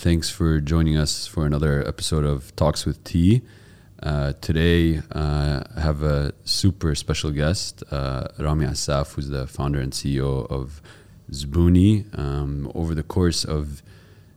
[0.00, 3.42] Thanks for joining us for another episode of Talks with T.
[4.02, 9.78] Uh, today, uh, I have a super special guest, uh, Ramy Assaf, who's the founder
[9.78, 10.80] and CEO of
[11.30, 12.18] Zbooni.
[12.18, 13.82] Um, over the course of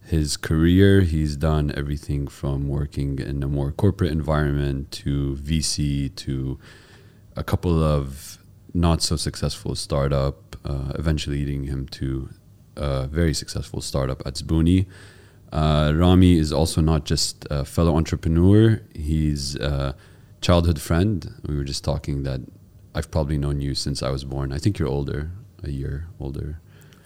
[0.06, 6.60] his career, he's done everything from working in a more corporate environment to VC to
[7.38, 8.38] a couple of
[8.74, 12.32] not so successful startup, uh, eventually leading him to
[12.76, 14.88] a very successful startup at Zbooni.
[15.54, 19.96] Uh, Ramy is also not just a fellow entrepreneur, he's a
[20.42, 21.32] childhood friend.
[21.48, 22.42] We were just talking that
[22.96, 24.52] I've probably known you since I was born.
[24.52, 25.30] I think you're older,
[25.64, 26.60] a year older.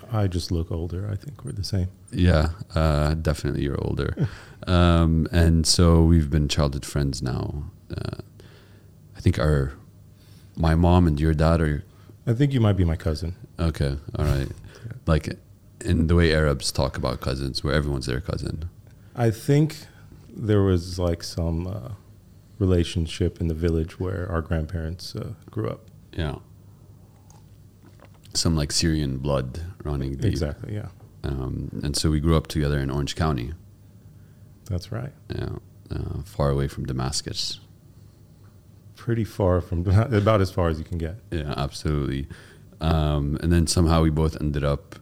[0.09, 1.09] I just look older.
[1.11, 1.89] I think we're the same.
[2.09, 4.29] Yeah, uh, definitely you're older.
[4.67, 7.65] um, and so we've been childhood friends now.
[7.91, 8.21] Uh,
[9.17, 9.73] I think our,
[10.55, 11.83] my mom and your dad are,
[12.25, 13.35] I think you might be my cousin.
[13.59, 14.47] okay, all right.
[15.05, 15.37] Like
[15.87, 18.69] in the way Arabs talk about cousins, where everyone's their cousin.
[19.15, 19.75] I think
[20.29, 21.89] there was like some uh,
[22.59, 25.85] relationship in the village where our grandparents uh, grew up.
[26.13, 26.35] Yeah.
[28.33, 30.25] Some like Syrian blood running deep.
[30.25, 30.75] Exactly.
[30.75, 30.89] Yeah,
[31.23, 33.53] Um, and so we grew up together in Orange County,
[34.69, 35.13] that's right.
[35.33, 35.49] yeah,
[35.89, 37.59] uh, far away from Damascus.
[38.95, 41.15] Pretty far from about as far as you can get.
[41.31, 42.27] Yeah, absolutely.
[42.81, 44.97] Um, and then somehow we both ended up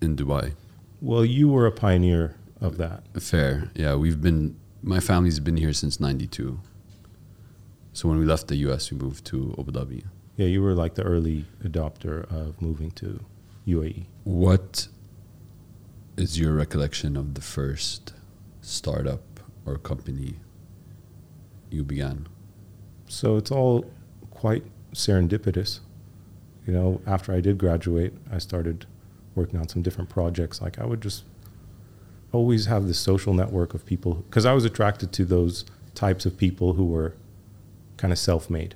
[0.00, 0.54] in Dubai.
[1.00, 3.02] Well, you were a pioneer of that.
[3.20, 3.70] Fair.
[3.74, 6.60] Yeah, we've been, my family's been here since 92.
[7.92, 10.04] So when we left the US, we moved to Abu Dhabi.
[10.36, 13.24] Yeah, you were like the early adopter of moving to.
[13.66, 14.06] UAE.
[14.24, 14.88] What
[16.16, 18.14] is your recollection of the first
[18.60, 20.36] startup or company
[21.70, 22.26] you began?
[23.06, 23.90] So it's all
[24.30, 25.80] quite serendipitous.
[26.66, 28.86] You know, after I did graduate, I started
[29.34, 30.60] working on some different projects.
[30.60, 31.24] Like I would just
[32.32, 36.36] always have this social network of people because I was attracted to those types of
[36.36, 37.14] people who were
[37.96, 38.74] kind of self-made.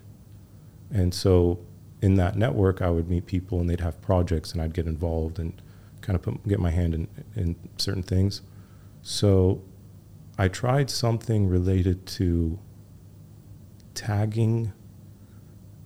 [0.93, 1.61] And so
[2.03, 5.39] in that network, I would meet people and they'd have projects and I'd get involved
[5.39, 5.61] and
[6.01, 8.43] kind of put, get my hand in, in certain things.
[9.03, 9.63] So
[10.37, 12.59] I tried something related to
[13.95, 14.73] tagging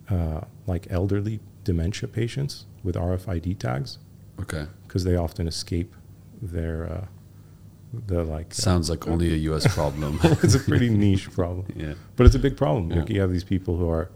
[0.09, 3.99] uh, like elderly dementia patients with RFID tags
[4.41, 4.67] Okay.
[4.87, 5.95] because they often escape
[6.41, 7.07] their uh,
[8.07, 8.51] the like.
[8.51, 10.19] uh, Sounds like only a US problem.
[10.43, 11.95] it's a pretty niche problem, yeah.
[12.17, 12.91] but it's a big problem.
[12.91, 13.01] Yeah.
[13.01, 14.11] Like you have these people who are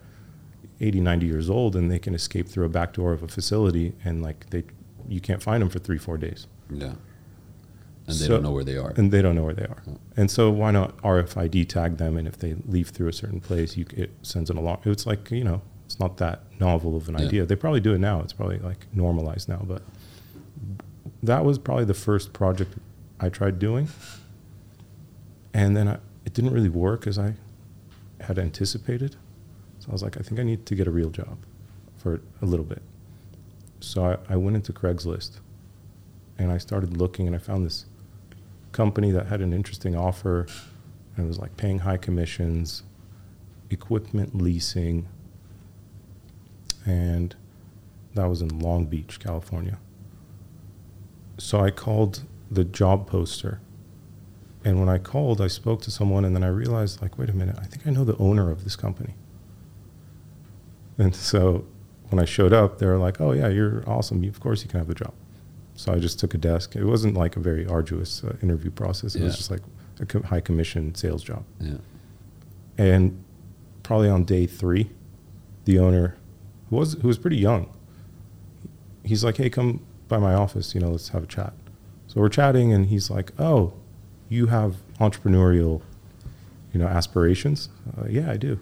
[0.81, 3.94] 80, 90 years old and they can escape through a back door of a facility
[4.05, 4.65] and like they
[5.09, 6.87] you can't find them for three four days Yeah.
[8.06, 8.93] And they So- don't know where they are.
[8.97, 9.82] and they don't know where they are.
[9.87, 9.94] Yeah.
[10.16, 12.16] And so why not RFID tag them?
[12.16, 14.81] And if they leave through a certain place, you, it sends an alarm.
[14.84, 17.27] It's like you know, it's not that novel of an Yeah.
[17.27, 17.47] idea.
[17.47, 18.21] They probably do it now.
[18.21, 19.62] It's probably like normalized now.
[19.66, 19.82] But
[21.23, 22.75] that was probably the first project
[23.21, 23.89] I tried doing,
[25.55, 27.34] and then I, it didn't really work as I
[28.21, 29.17] had anticipated.
[29.78, 31.39] So I was like, I think I need to get a real job
[31.97, 32.83] for a little bit.
[33.81, 35.41] So I, I went into Craigslist,
[36.39, 37.87] and I started looking, and I found this
[38.73, 40.47] company that had an interesting offer
[41.17, 42.83] and it was like paying high commissions,
[43.71, 45.09] equipment leasing,
[46.87, 47.34] and
[48.15, 49.79] that was in Long Beach, California.
[51.38, 53.60] So I called the job poster.
[54.65, 57.32] And when I called, I spoke to someone, and then I realized, like, wait a
[57.32, 59.15] minute, I think I know the owner of this company.
[60.98, 61.65] And so
[62.10, 64.22] when I showed up, they were like, oh, yeah, you're awesome.
[64.25, 65.15] Of course, you can have the job.
[65.75, 66.76] So I just took a desk.
[66.76, 69.16] It wasn't like a very arduous uh, interview process.
[69.16, 69.62] It was just like
[70.00, 71.44] a co- high commission sales job.
[71.59, 71.78] Yeah.
[72.78, 73.25] And
[73.82, 74.91] probably on day three,
[75.64, 76.16] the owner,
[76.70, 77.75] who was who was pretty young,
[79.03, 79.81] he's like, "Hey, come
[80.12, 80.75] by my office.
[80.75, 81.53] You know, let's have a chat."
[82.06, 83.73] So we're chatting, and he's like, "Oh,
[84.28, 85.81] you have entrepreneurial,
[86.73, 88.59] you know, aspirations?" Uh, yeah, I do.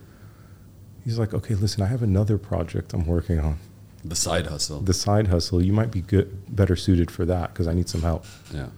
[1.04, 3.58] He's like, "Okay, listen, I have another project I'm working on.
[4.04, 4.80] The side hustle.
[4.80, 5.60] The side hustle.
[5.62, 8.24] You might be good, better suited for that because I need some help."
[8.54, 8.68] yeah.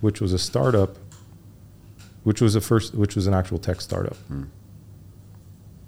[0.00, 0.96] Which was a startup.
[2.24, 4.44] Which was a first, which was an actual tech startup Hmm.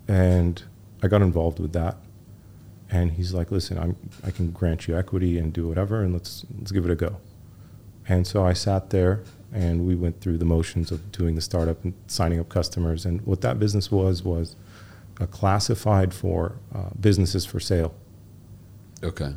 [0.09, 0.63] and
[1.03, 1.97] I got involved with that.
[2.93, 6.45] And he's like, "Listen, I'm, I can grant you equity and do whatever, and let's
[6.59, 7.17] let's give it a go."
[8.09, 9.23] And so I sat there,
[9.53, 13.07] and we went through the motions of doing the startup and signing up customers.
[13.07, 14.57] And what that business was was
[15.21, 17.95] a classified for uh, businesses for sale.
[19.05, 19.35] Okay.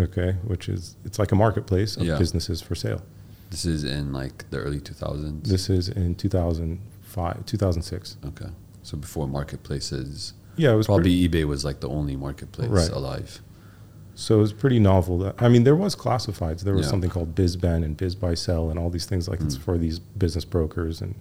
[0.00, 2.18] Okay, which is it's like a marketplace of Yeah.
[2.18, 3.02] businesses for sale.
[3.50, 5.44] This is in like the early 2000s.
[5.46, 8.16] This is in 2005, 2006.
[8.24, 8.46] okay.
[8.82, 12.90] So before marketplaces, Yeah, it was probably pretty- eBay was like the only marketplace Right.
[12.90, 13.40] alive.
[14.14, 15.18] So it was pretty novel.
[15.18, 16.60] That, I mean, there was classifieds.
[16.60, 16.90] There was Yeah.
[16.90, 19.60] something called BizBen and BizBuySell and all these things like it's Mm.
[19.62, 21.00] for these business brokers.
[21.00, 21.14] And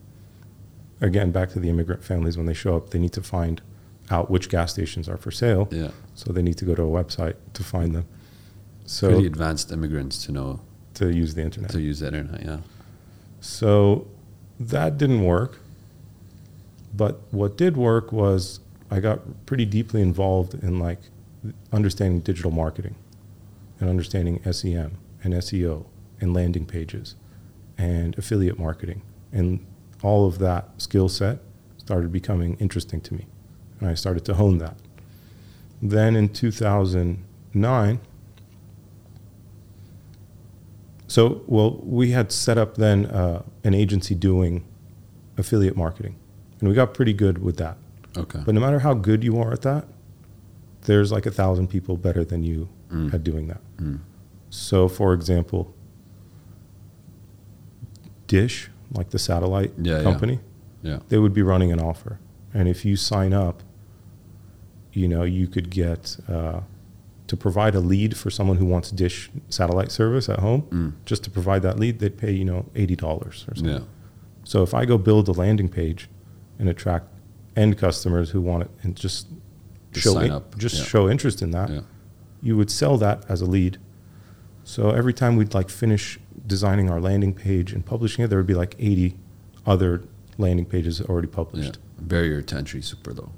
[1.00, 3.62] again, back to the immigrant families, when they show up, they need to find
[4.10, 5.70] out which gas stations are for sale.
[5.72, 5.92] Yeah.
[6.16, 8.06] So they need to go to a website to find them.
[8.86, 10.60] So Pretty advanced immigrants to know
[10.96, 11.72] to use the internet.
[11.72, 12.44] to use the internet.
[12.44, 12.58] Yeah.
[13.40, 14.08] So
[14.60, 15.60] that didn't work.
[16.96, 18.60] But what did work was
[18.92, 21.00] I got pretty deeply involved in like
[21.72, 22.96] understanding digital marketing
[23.80, 25.86] and understanding SEM and SEO
[26.20, 27.16] and landing pages
[27.78, 29.02] and affiliate marketing.
[29.32, 29.66] And
[30.04, 31.40] all of that skill set
[31.78, 33.28] started becoming interesting to me.
[33.80, 34.76] And I started to hone that.
[35.82, 38.00] Then in 2009,
[41.08, 44.64] so, well, we had set up then uh, an agency doing
[45.38, 46.16] affiliate marketing,
[46.60, 47.78] and we got pretty good with that.
[48.18, 48.42] Okay.
[48.46, 49.88] But no matter how good you are at that,
[50.82, 53.14] there's like a thousand people better than you Mm.
[53.14, 53.62] at doing that.
[53.78, 54.00] Mm.
[54.50, 55.74] So, for example,
[58.28, 60.04] Dish, like the satellite Yeah, yeah.
[60.04, 60.40] company,
[60.84, 61.00] Yeah.
[61.10, 62.20] they would be running an offer,
[62.54, 63.64] and if you sign up,
[64.94, 66.62] you know you could get uh,
[67.28, 70.64] to provide a lead for someone who wants Dish satellite service at home.
[70.70, 70.94] Mm.
[71.06, 73.74] Just to provide that lead, they'd pay you know eighty dollars or something.
[73.76, 73.80] Yeah.
[74.44, 76.10] So if I go build a landing page
[76.60, 77.08] and attract
[77.56, 79.28] end customers who want it and just
[79.92, 80.84] Just show in- just Yeah.
[80.86, 81.82] show interest in that, Yeah.
[82.42, 83.78] you would sell that as a lead.
[84.64, 88.48] So every time we'd like finish designing our landing page and publishing it, there would
[88.48, 89.18] be like 80
[89.66, 90.04] other
[90.38, 91.36] landing pages already Yeah.
[91.36, 91.78] published.
[92.00, 93.32] Barrier to entry super low.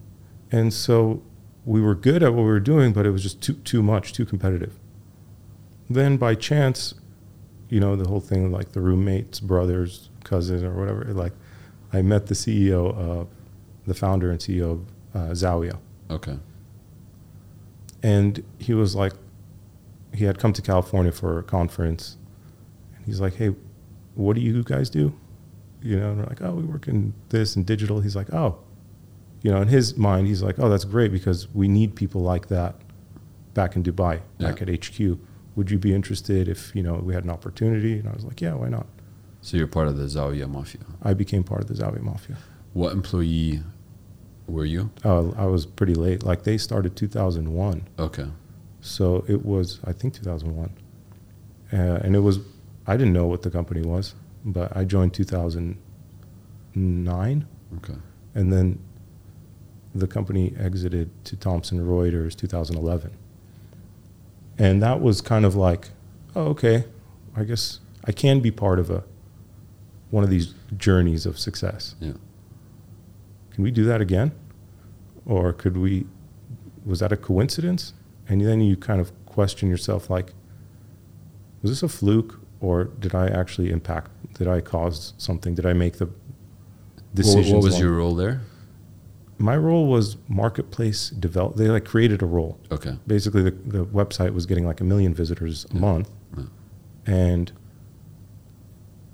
[0.51, 1.21] And so
[1.65, 4.13] we were good at what we were doing, but it was just too too much,
[4.13, 4.77] too competitive.
[5.89, 6.93] Then by chance,
[7.69, 11.05] you know, the whole thing like the roommates, brothers, cousins, or whatever.
[11.13, 11.33] Like,
[11.91, 13.27] I met the CEO of
[13.85, 15.77] the founder and CEO of uh, Zawya,
[16.09, 16.37] Okay.
[18.01, 19.13] and he was like,
[20.13, 22.17] he had come to California for a conference,
[22.95, 23.55] and he's like, "Hey,
[24.15, 25.13] what do you guys do?"
[25.81, 28.59] You know, and we're like, "Oh, we work in this and digital." He's like, "Oh."
[29.41, 32.47] You know, in his mind, he's like, "Oh, that's great because we need people like
[32.47, 32.75] that
[33.53, 35.17] back in Dubai, back at HQ.
[35.55, 38.39] Would you be interested if you know we had an opportunity?" And I was like,
[38.39, 38.85] "Yeah, why not?"
[39.41, 40.81] So you're part of the Zawya Mafia.
[41.01, 42.37] I became part of the Zawya Mafia.
[42.73, 43.61] What employee
[44.53, 44.89] were you?
[45.03, 46.23] Oh, I was pretty late.
[46.23, 48.27] Like they started 2001, Okay.
[48.81, 50.69] so it was I think 2001,
[51.71, 52.39] uh, and it was
[52.87, 54.13] I didn't know what the company was,
[54.45, 57.45] but I joined 2009,
[57.77, 57.95] Okay.
[58.35, 58.79] and then
[59.95, 63.11] the company exited to Thomson Reuters 2011,
[64.57, 65.89] and that was kind of like,
[66.35, 66.85] oh, okay,
[67.35, 69.03] I guess I can be part of a
[70.11, 71.95] one of these journeys of success.
[71.99, 72.13] Yeah.
[73.51, 74.31] Can we do that again?
[75.25, 76.05] Or could we,
[76.85, 77.93] was that a coincidence?
[78.27, 80.33] And then you kind of question yourself like,
[81.61, 85.55] was this a fluke or did I actually impact, did I cause something?
[85.55, 86.15] Did I make the What,
[87.15, 87.51] decisions?
[87.53, 88.41] what was along- your role there?
[89.39, 91.55] My role was marketplace develop.
[91.55, 92.57] They like created a role.
[92.71, 92.97] Okay.
[93.07, 95.79] Basically, the, the website was getting like a million visitors a Yeah.
[95.81, 96.43] month, Yeah.
[97.05, 97.51] and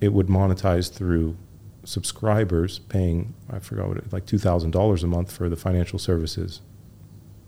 [0.02, 1.36] it would monetize through
[1.90, 5.98] subscribers paying I forgot what it like two thousand dollars a month for the financial
[5.98, 6.62] services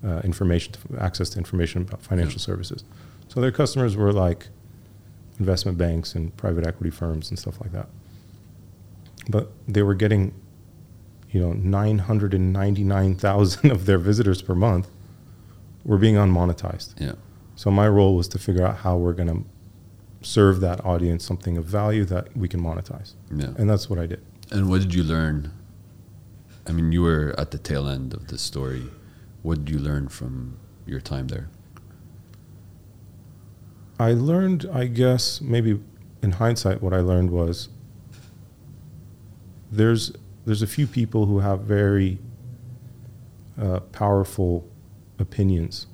[0.03, 2.45] uh, information access to information about financial Yeah.
[2.51, 2.83] services.
[3.27, 4.47] So their customers were like
[5.39, 7.87] investment banks and private equity firms and stuff like that.
[9.29, 10.33] But they were getting,
[11.29, 14.89] you know, nine hundred and ninety nine thousand of their visitors per month
[15.85, 16.99] were being unmonetized.
[16.99, 17.13] Yeah.
[17.55, 19.43] So my role was to figure out how we're going to
[20.27, 23.13] serve that audience something of value that we can monetize.
[23.31, 23.49] Yeah.
[23.57, 24.23] And that's what I did.
[24.51, 25.53] And what did you learn?
[26.67, 28.83] I mean, you were at the tail end of the story.
[29.41, 31.49] What did you learn from your time there?
[33.97, 35.79] I learned, I guess, maybe
[36.21, 37.69] in hindsight, what I learned was
[39.71, 40.11] there's
[40.45, 42.17] there's a few people who have very
[43.59, 44.67] uh, powerful
[45.19, 45.87] opinions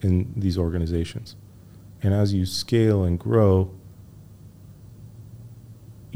[0.00, 1.36] in these organizations,
[2.02, 3.70] and as you scale and grow,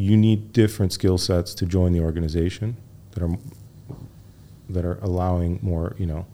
[0.02, 2.76] you need different skill sets to join the organization
[3.12, 3.38] that are
[4.68, 6.26] that are allowing more, you know,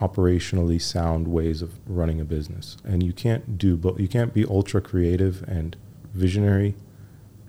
[0.00, 2.76] operationally sound ways of running a business.
[2.84, 3.98] And you can't do both.
[3.98, 5.76] You can't be ultra creative and
[6.12, 6.74] visionary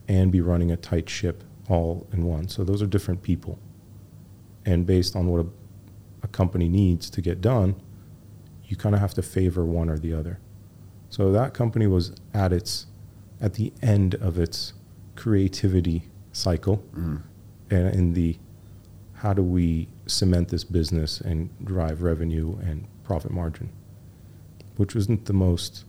[0.08, 2.48] and be running a tight ship all in one.
[2.48, 3.60] So those are different people.
[4.66, 5.48] And based on what a,
[6.24, 7.76] a company needs to get done,
[8.66, 10.40] you kind of have to favor one or the other.
[11.10, 12.86] So that company was at its
[13.42, 14.74] at the end of its
[15.24, 16.00] creativity
[16.32, 17.22] cycle Mm.
[17.76, 18.38] and in the
[19.22, 23.70] how do we cement this business and drive revenue and profit margin.
[24.78, 25.84] which wasn't the most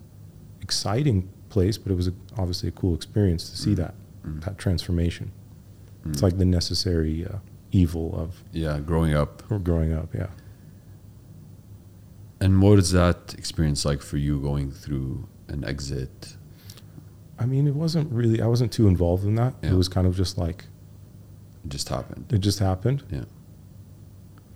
[0.61, 3.77] exciting place, but it was a, obviously a cool experience to see Mm.
[3.83, 3.95] that
[4.27, 4.41] Mm.
[4.47, 5.27] that transformation.
[6.07, 6.23] It's Mm.
[6.27, 7.39] like the necessary uh,
[7.71, 9.33] evil of yeah, growing up.
[9.49, 10.09] or growing up.
[10.13, 10.31] Yeah.
[12.41, 16.37] And what is that experience like for you going through an exit?
[17.41, 18.41] I mean, it wasn't really.
[18.43, 19.55] I wasn't too involved in that.
[19.63, 19.71] Yeah.
[19.71, 20.67] It was kind of just like
[21.65, 22.31] It just happened.
[22.33, 23.03] it just happened.
[23.11, 23.25] Yeah.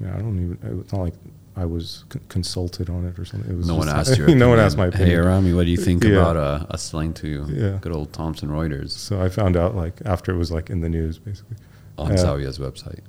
[0.01, 0.81] Yeah, I don't even.
[0.83, 1.15] It's not like
[1.57, 3.51] I was c- consulted on it or something.
[3.51, 4.35] It was No one asked you.
[4.45, 5.09] no one asked my opinion.
[5.11, 6.11] Hey, Ramy, what do you think Yeah.
[6.19, 7.79] about uh, us selling to Yeah.
[7.81, 10.89] good old Thomson Reuters So I found out like after it was like in the
[10.89, 11.57] news, basically.
[11.97, 12.11] on.
[12.13, 13.01] Zawya's website?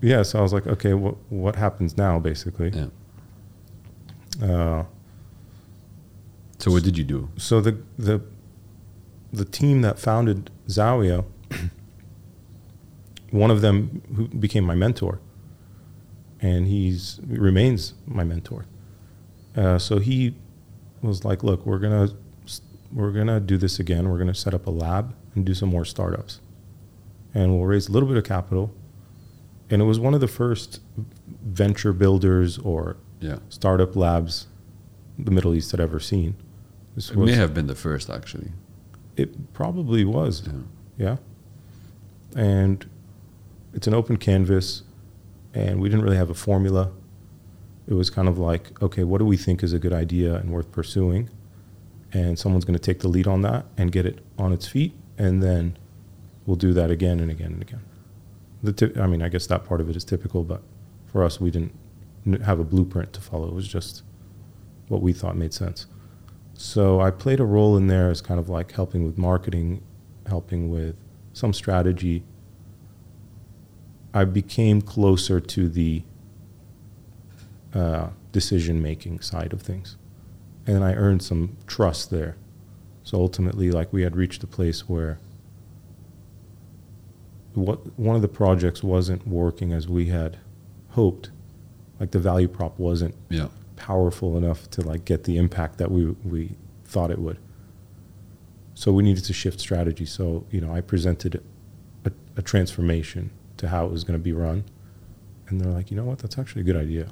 [0.00, 0.22] Yeah.
[0.22, 2.70] So I was like, okay, what what happens now, basically?
[2.70, 2.86] Yeah.
[4.40, 4.84] Uh,
[6.58, 7.28] So what did you do?
[7.36, 8.20] so the the
[9.32, 11.24] the team that founded Zawya,
[13.30, 15.20] one of them who became my mentor,
[16.40, 18.64] and he's he remains my mentor.
[19.56, 20.34] Uh, so he
[21.02, 22.08] was like, "Look, we're gonna
[22.92, 24.08] we're gonna do this again.
[24.08, 26.40] We're gonna set up a lab and do some more startups,
[27.34, 28.72] and we'll raise a little bit of capital."
[29.70, 30.80] And it was one of the first
[31.44, 33.38] venture builders or Yeah.
[33.50, 34.46] startup labs
[35.18, 36.36] the Middle East had ever seen.
[36.94, 38.52] This It was- may have been the first, actually.
[39.18, 40.52] It probably was, Yeah.
[40.96, 41.16] yeah.
[42.36, 42.86] And
[43.74, 44.82] it's an open canvas,
[45.54, 46.90] and we didn't really have a formula.
[47.86, 50.50] It was kind of like, okay, what do we think is a good idea and
[50.50, 51.30] worth pursuing?
[52.12, 54.92] And someone's going to take the lead on that and get it on its feet,
[55.16, 55.76] and then
[56.46, 57.80] we'll do that again and again and again.
[58.62, 60.62] The ti- I mean, I guess that part of it is typical, but
[61.06, 61.72] for us, we didn't
[62.44, 63.48] have a blueprint to follow.
[63.48, 64.02] It was just
[64.88, 65.86] what we thought made sense.
[66.60, 69.80] So I played a role in there as kind of like helping with marketing,
[70.26, 70.96] helping with
[71.32, 72.24] some strategy.
[74.12, 76.02] I became closer to the
[77.72, 79.96] uh, decision making side of things.
[80.66, 82.34] And I earned some trust there.
[83.04, 85.20] So ultimately, like we had reached a place where
[87.54, 90.38] what one of the projects wasn't working as we had
[90.90, 91.30] hoped.
[92.00, 93.46] Like the value prop wasn't Yeah.
[93.78, 97.38] Powerful enough to like get the impact that we we thought it would.
[98.74, 100.04] So we needed to shift strategy.
[100.04, 101.42] So you know, I presented
[102.04, 104.64] a, a transformation to how it was going to be run,
[105.48, 107.08] and they're like, you know what, that's actually a good idea,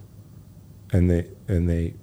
[0.92, 1.94] and they and they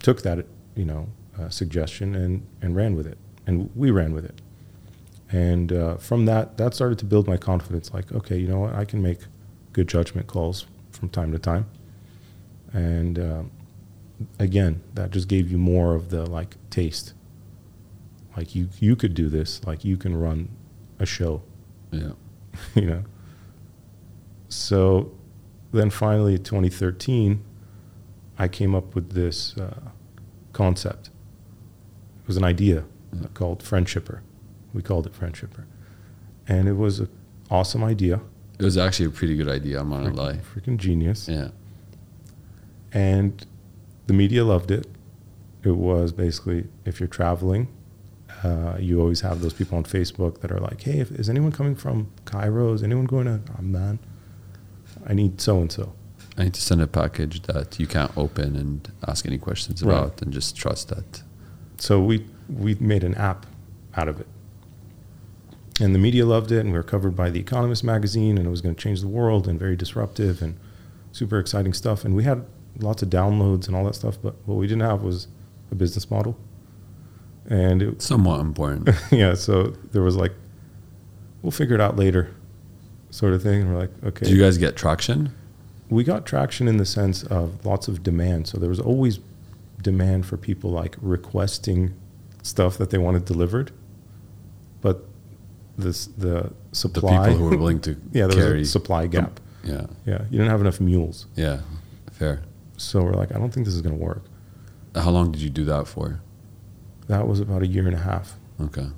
[0.00, 1.08] took that you know
[1.38, 4.40] uh, suggestion and and ran with it, and we ran with it,
[5.30, 7.92] and uh, from that that started to build my confidence.
[7.92, 9.20] Like, okay, you know what, I can make
[9.72, 11.66] good judgment calls from time to time,
[12.72, 13.50] and um,
[14.38, 17.14] again, that just gave you more of the like taste.
[18.36, 19.64] Like you, you could do this.
[19.66, 20.48] Like you can run
[20.98, 21.42] a show,
[21.90, 22.12] Yeah.
[22.74, 23.04] you know.
[24.48, 25.12] So,
[25.72, 27.42] then finally, 2013,
[28.38, 29.80] I came up with this uh,
[30.52, 31.08] concept.
[32.22, 33.28] It was an idea Yeah.
[33.34, 34.20] called Friendshipper.
[34.72, 35.64] We called it Friendshipper,
[36.46, 37.08] and it was an
[37.50, 38.20] awesome idea.
[38.58, 40.38] It was actually a pretty good idea, I'm not gonna lie.
[40.54, 41.28] Freaking genius.
[41.28, 41.48] Yeah.
[42.92, 43.44] and
[44.06, 44.86] the media loved it.
[45.62, 47.68] It was basically if you're traveling,
[48.44, 51.52] uh, you always have those people on Facebook that are like, "Hey, if, is anyone
[51.52, 52.72] coming from Cairo?
[52.72, 53.98] Is anyone going to Amman?
[55.06, 55.92] I need so and so."
[56.38, 59.96] I need to send a package that you can't open and ask any questions Right.
[59.96, 61.22] about and just trust that.
[61.78, 63.46] So we we made an app
[63.96, 64.26] out of it,
[65.80, 68.50] and the media loved it, and we were covered by the Economist magazine, and it
[68.50, 70.56] was going to change the world and very disruptive and
[71.12, 72.04] super exciting stuff.
[72.04, 72.44] And we had
[72.80, 75.28] lots of downloads and all that stuff, but what we didn't have was
[75.70, 76.36] a business model,
[77.48, 78.90] and it, Somewhat important.
[79.10, 80.32] yeah, so there was like,
[81.42, 82.34] we'll figure it out later,
[83.10, 83.62] sort of thing.
[83.62, 84.26] And we're like, okay.
[84.26, 85.32] Did you guys get traction?
[85.88, 88.48] we got traction in the sense of lots of demand.
[88.48, 89.20] So there was always
[89.82, 91.94] demand for people like requesting
[92.42, 93.70] stuff that they wanted delivered,
[94.80, 95.04] but
[95.78, 97.28] this the supply.
[97.28, 98.58] The people who were willing to yeah, there carry.
[98.60, 99.38] was a supply gap.
[99.62, 99.86] yeah.
[100.04, 101.26] Yeah, you didn't have enough mules.
[101.36, 101.60] Yeah.
[102.12, 102.42] Fair.
[102.76, 104.24] So we're like, I don't think this is going to work.
[104.94, 106.20] How long did you do that for?
[107.08, 108.34] That was about a year and a half.
[108.60, 108.88] Okay.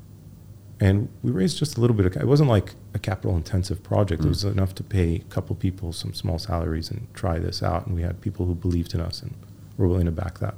[0.80, 2.14] and we raised just a little bit of.
[2.16, 4.22] It wasn't like a capital intensive project.
[4.22, 4.28] It Mm.
[4.28, 7.86] was enough to pay a couple people some small salaries and try this out.
[7.86, 9.34] And we had people who believed in us and
[9.76, 10.54] were willing to back that.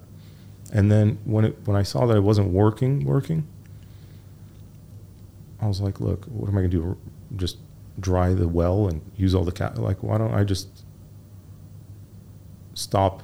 [0.75, 3.47] And then when it when I saw that it wasn't working, working,
[5.61, 6.97] I was like, look, what am I going to do?
[7.37, 7.57] Just
[7.99, 9.79] dry the well and use all the cap?
[9.79, 10.69] Like, why don't I just
[12.75, 13.23] stop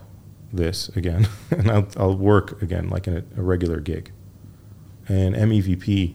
[0.52, 4.12] this again and I'll, I'll work again like in a, a regular gig.
[5.08, 6.14] And MEVP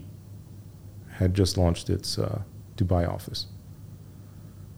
[1.14, 2.42] had just launched its uh,
[2.76, 3.48] Dubai office.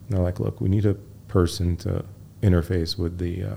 [0.08, 0.96] And they're like, look, we need a
[1.28, 2.06] person to
[2.42, 3.56] interface with the uh,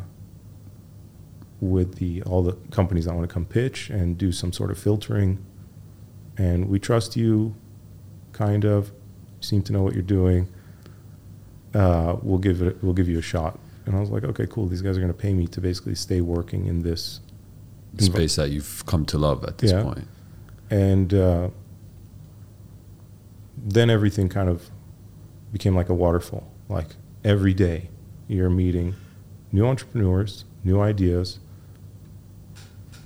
[1.60, 4.78] with the all the companies that want to come pitch and do some sort of
[4.78, 5.44] filtering.
[6.38, 7.54] And we trust you,
[8.32, 8.88] kind of.
[8.88, 10.48] You seem to know what you're doing.
[11.74, 12.82] Uh, we'll give it.
[12.82, 13.58] We'll give you a shot.
[13.86, 14.66] And I was like, okay, cool.
[14.66, 17.20] These guys are going to pay me to basically stay working in this
[17.98, 19.82] Space that you've come to love at this Yeah.
[19.82, 20.06] point.
[20.70, 21.48] and uh,
[23.56, 24.70] then everything kind of
[25.52, 26.46] became like a waterfall.
[26.68, 26.88] Like
[27.24, 27.88] every day,
[28.28, 28.94] you're meeting
[29.52, 31.38] new entrepreneurs, new ideas.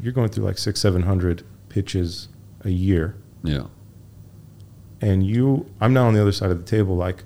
[0.02, 2.28] You're going through like six, seven hundred pitches
[2.64, 3.66] a year, Yeah.
[5.00, 5.66] and you.
[5.80, 6.96] I'm now on the other side of the table.
[6.96, 7.24] Like,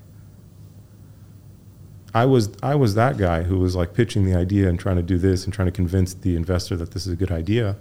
[2.14, 5.02] I was, I was that guy who was like pitching the idea and trying to
[5.02, 7.76] do this and trying to convince the investor that this is a good idea.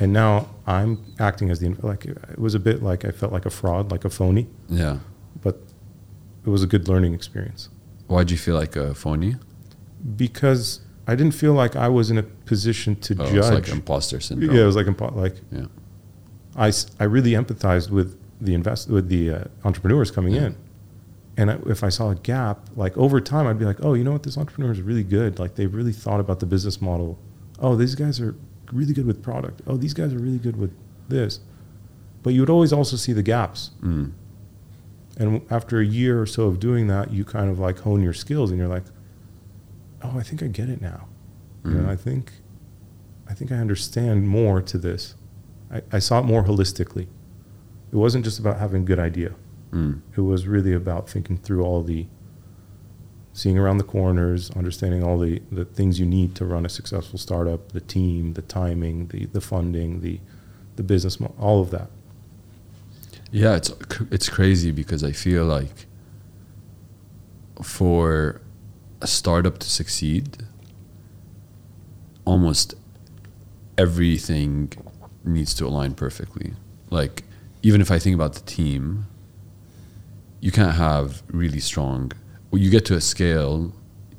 [0.00, 3.46] And now I'm acting as the like it was a bit like I felt like
[3.46, 4.98] a fraud, like a phony, Yeah.
[5.42, 5.60] but
[6.44, 7.68] it was a good learning experience
[8.06, 9.36] Why'd you feel like a phony?
[10.16, 13.36] because I didn't feel like I was in a position to Oh, judge.
[13.36, 14.54] it's like imposter syndrome.
[14.56, 15.66] yeah, it was like impo- like Yeah.
[16.56, 20.46] I, I really empathized with the invest with the uh, entrepreneurs coming Yeah.
[20.46, 20.56] in,
[21.40, 24.12] and if I saw a gap, like over time, I'd be like, oh, you know
[24.12, 25.38] what, this entrepreneur is really good.
[25.38, 27.18] Like they really thought about the business model.
[27.58, 28.34] Oh, these guys are
[28.72, 29.62] really good with product.
[29.66, 30.72] Oh, these guys are really good with
[31.08, 31.40] this.
[32.22, 33.70] But you would always also see the gaps.
[33.82, 34.12] Mm.
[35.18, 38.12] And after a year or so of doing that, you kind of like hone your
[38.12, 38.84] skills, and you're like,
[40.02, 41.08] oh, I think I get it now.
[41.64, 41.88] You know, Mhm.
[41.88, 42.32] I think,
[43.28, 45.14] I think I understand more to this.
[45.70, 47.06] I, I saw it more holistically.
[47.92, 49.32] It wasn't just about having a good idea.
[49.72, 50.00] Mm.
[50.16, 52.06] It was really about thinking through all the,
[53.32, 57.18] seeing around the corners, understanding all the, the things you need to run a successful
[57.18, 60.20] startup, the team, the timing, the, the funding, the,
[60.76, 61.90] the business, all of that.
[63.32, 63.72] Yeah, it's
[64.10, 65.86] it's crazy because I feel like
[67.62, 68.40] for
[69.00, 70.38] a startup to succeed,
[72.24, 72.74] almost
[73.78, 74.72] everything
[75.24, 76.54] needs to align perfectly.
[76.90, 77.22] Like
[77.62, 79.06] even if I think about the team,
[80.40, 82.12] you can't have really strong.
[82.50, 83.72] Well, you get to a scale,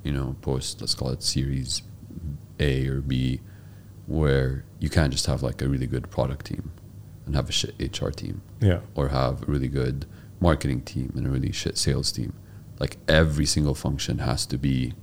[0.03, 1.81] you know, post let's call it Series
[2.59, 3.41] A or B,
[4.07, 6.71] where you can't just have like a really good product team
[7.25, 8.79] and have a shit HR team Yeah.
[8.95, 10.05] or have a really good
[10.39, 12.33] marketing team and a really shit sales team.
[12.79, 14.93] Like every single function has to be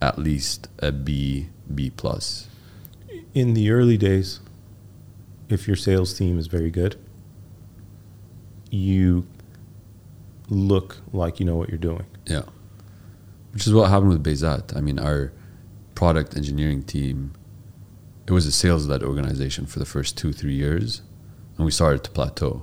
[0.00, 2.48] at least a B, B plus.
[3.32, 4.40] in the early days,
[5.48, 6.96] if your sales team is very good,
[8.70, 9.26] you
[10.48, 12.06] look like you know what you're doing.
[12.26, 12.42] Yeah.
[13.52, 14.76] Which is what happened with Bayzat.
[14.76, 15.32] I mean, our
[15.94, 17.32] product engineering team,
[18.26, 21.02] it was a sales led organization for the first two, three years.
[21.56, 22.62] And we started to plateau,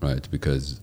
[0.00, 0.28] right?
[0.30, 0.80] Because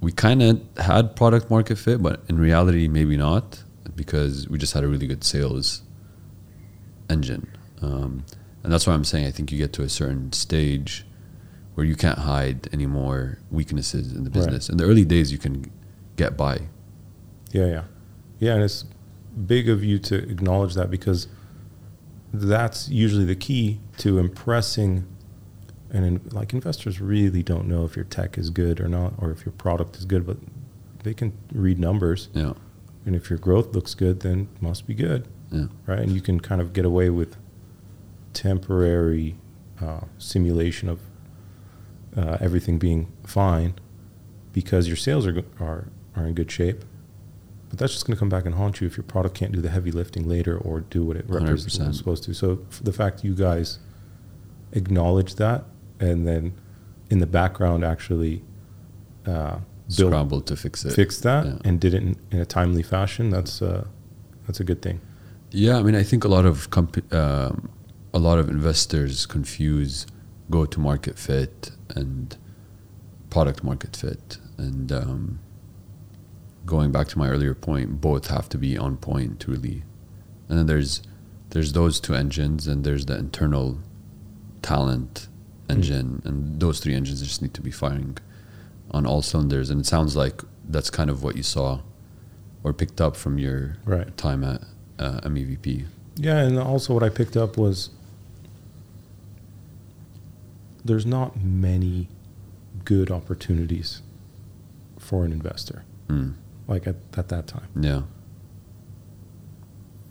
[0.00, 3.62] we kind of had product market fit, but in reality, maybe not,
[3.94, 5.82] because we just had a really good sales
[7.10, 7.48] engine.
[7.82, 8.24] Um,
[8.62, 11.04] and that's why I'm saying I think you get to a certain stage
[11.74, 14.34] where you can't hide any more weaknesses in the Right.
[14.34, 14.68] business.
[14.68, 15.70] In the early days, you can
[16.16, 16.68] get by.
[17.52, 17.84] Yeah, yeah.
[18.38, 18.84] Yeah, and it's
[19.46, 21.28] big of you to acknowledge that because
[22.34, 25.04] that's usually the key to impressing
[25.90, 29.30] and in, like investors really don't know if your tech is good or not or
[29.30, 30.38] if your product is good, but
[31.02, 32.54] they can read numbers Yeah.
[33.04, 35.28] and if your growth looks good, then it must be good.
[35.50, 35.66] Yeah.
[35.86, 35.98] right?
[35.98, 37.36] And you can kind of get away with
[38.32, 39.36] temporary
[39.82, 41.00] uh, simulation of
[42.16, 43.74] uh, everything being fine
[44.52, 46.84] because your sales are, are are in good shape.
[47.70, 49.62] But that's just going to come back and haunt you if your product can't do
[49.62, 52.34] the heavy lifting later or do what it represents it's supposed to.
[52.34, 53.78] So the fact you guys
[54.72, 55.64] acknowledge that
[55.98, 56.52] and then
[57.10, 58.42] in the background actually
[59.26, 60.92] uh, to fix it.
[60.94, 61.58] fix that Yeah.
[61.64, 63.86] and did it in, in a timely fashion, that's uh,
[64.46, 65.00] that's a good thing.
[65.50, 67.68] Yeah, I mean, I think a lot of comp- um,
[68.14, 70.06] a lot of investors confuse
[70.50, 72.36] go to market fit and
[73.30, 75.38] product market fit, and um,
[76.66, 79.82] going back to my earlier point, both have to be on point really.
[80.48, 81.02] And then there's
[81.50, 83.78] there's those two engines, and there's the internal
[84.62, 85.28] talent
[85.68, 88.18] engine, and those three engines just need to be firing
[88.90, 89.70] on all cylinders.
[89.70, 91.80] And it sounds like that's kind of what you saw
[92.62, 94.14] or picked up from your Right.
[94.16, 94.62] time at
[94.98, 95.86] uh, MEVP.
[96.16, 97.90] Yeah, and also what I picked up was
[100.84, 102.08] there's not many
[102.84, 104.02] good opportunities
[104.98, 106.34] for an investor, Mm.
[106.68, 107.68] like at, at that time.
[107.78, 108.02] Yeah,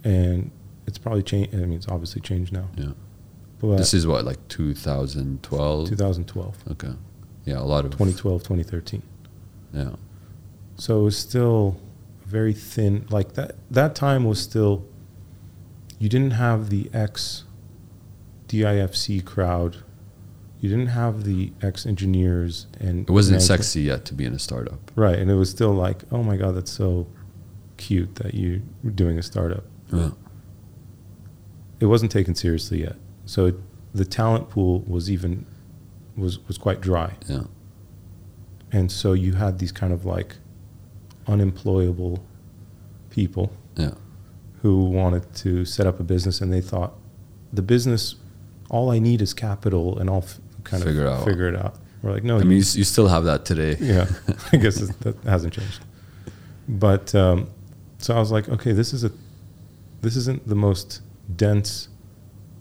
[0.04, 0.50] And
[0.86, 1.54] it's probably changed.
[1.54, 2.68] I mean, it's obviously changed now.
[2.76, 2.92] yeah.
[3.60, 5.88] But this is what like 2012.
[5.88, 6.92] 2012, Okay.
[7.44, 9.02] Yeah, a lot of 2012, 2013.
[9.72, 9.90] Yeah,
[10.76, 11.78] So it was still
[12.26, 13.06] very thin.
[13.10, 14.84] Like that, that time was still,
[15.98, 17.44] you didn't have the X
[18.48, 19.78] DIFC crowd.
[20.62, 24.32] You didn't have the ex engineers and It wasn't management- sexy yet to be in
[24.32, 24.90] a startup.
[24.96, 25.18] right?
[25.18, 27.06] And it was still like, oh my god, that's so
[27.76, 28.60] cute that you're
[28.94, 29.64] doing a startup.
[29.92, 30.12] Yeah.
[31.80, 32.94] It wasn't taken seriously yet,
[33.26, 33.56] so it,
[33.92, 35.46] the talent pool was even
[36.16, 37.14] was was quite dry.
[37.28, 37.44] Yeah.
[38.70, 40.36] and so you had these kind of like
[41.26, 42.22] unemployable
[43.10, 43.94] people Yeah.
[44.62, 46.94] who wanted to set up a business and they thought
[47.52, 48.14] the business
[48.70, 51.24] all i need is capital and i'll f- kind Figure of out.
[51.24, 53.76] figure it out we're like no I you, mean, you, you still have that today.
[53.80, 54.06] yeah
[54.52, 55.80] i guess that hasn't changed
[56.68, 57.48] but um,
[57.98, 59.10] so i was like okay this is a
[60.00, 61.00] this isn't the most
[61.36, 61.88] dense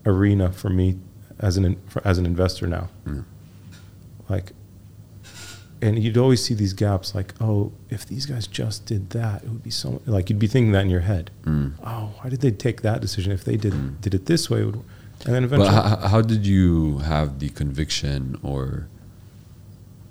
[0.06, 0.98] arena for me
[1.40, 3.26] as an for, as an investor now Mm.
[4.30, 4.52] like
[5.84, 9.50] and you'd always see these gaps like oh if these guys just did that it
[9.50, 11.74] would be so like you'd be thinking that in your head Mm.
[11.84, 14.00] oh why did they take that decision if they did Mm.
[14.02, 14.84] did it this way it would,
[15.26, 18.88] and then But eventually how, how did you have the conviction or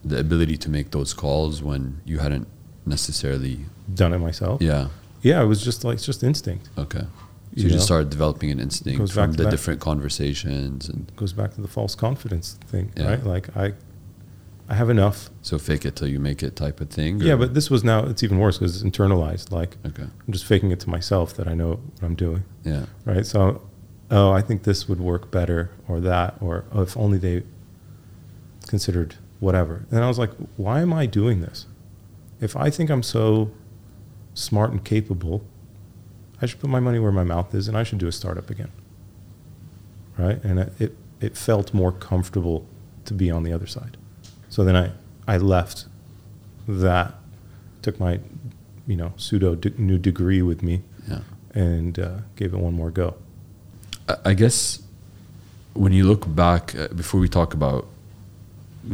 [0.04, 2.46] the ability to make those calls when you hadn't
[2.86, 3.60] necessarily?
[3.92, 4.88] done it myself Yeah.
[5.22, 7.00] yeah it was just like it's just instinct Okay.
[7.00, 7.06] So
[7.56, 11.60] You you, just started developing an instinct from the different conversations, and goes back to
[11.60, 13.08] the false confidence thing Yeah.
[13.10, 13.66] right like i
[14.68, 17.12] i have enough so fake it till you make it type of thing.
[17.20, 20.04] yeah but this was now it's even worse because it's internalized like okay.
[20.26, 22.84] i'm just faking it to myself that i know what i'm doing Yeah.
[23.04, 23.26] right?
[23.26, 23.40] So,
[24.10, 27.42] oh, I think this would work better, or that, or oh, if only they
[28.66, 29.86] considered whatever.
[29.90, 31.66] And I was like, why am I doing this?
[32.40, 33.50] If I think I'm so
[34.34, 35.44] smart and capable,
[36.42, 38.48] I should put my money where my mouth is, and I should do a startup
[38.50, 38.70] again,
[40.18, 40.42] right?
[40.44, 42.66] And it it, it felt more comfortable
[43.04, 43.96] to be on the other side.
[44.48, 44.92] So then I
[45.28, 45.86] I left
[46.66, 47.14] that,
[47.82, 48.20] took my
[48.86, 51.20] you know pseudo de- new degree with me Yeah.
[51.54, 53.16] and uh, gave it one more go.
[54.24, 54.80] I- guess
[55.74, 57.86] when you look back, uh, before we talk about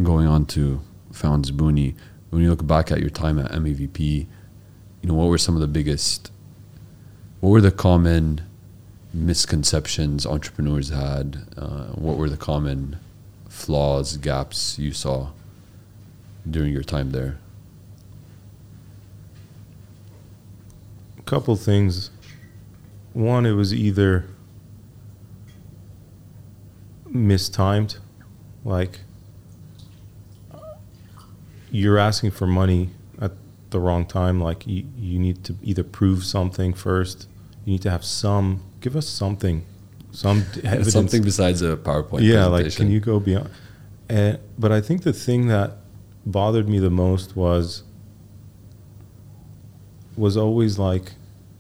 [0.02, 0.80] going on to
[1.12, 1.94] found Zbooni,
[2.30, 4.26] when you look back at your time at MEVP,
[5.02, 6.30] you know, what were some of the biggest,
[7.40, 8.40] what were the common
[9.14, 11.46] misconceptions entrepreneurs had?
[11.56, 12.98] Uh, what were the common
[13.48, 15.30] flaws, gaps you saw
[16.48, 17.38] during your time there?
[21.18, 22.10] A couple things.
[23.12, 24.26] One, it was either
[27.16, 27.98] mistimed,
[28.64, 29.00] like
[31.70, 33.32] you're asking for money at
[33.70, 34.40] the wrong time.
[34.40, 37.28] Like you, you need to either prove something first.
[37.64, 38.62] You need to have some.
[38.80, 39.64] Give us something,
[40.12, 40.92] some evidence.
[40.92, 43.50] Something besides a PowerPoint yeah like can you go beyond
[44.08, 45.78] and but i think the thing that
[46.24, 47.82] bothered me the most was
[50.16, 51.12] was always like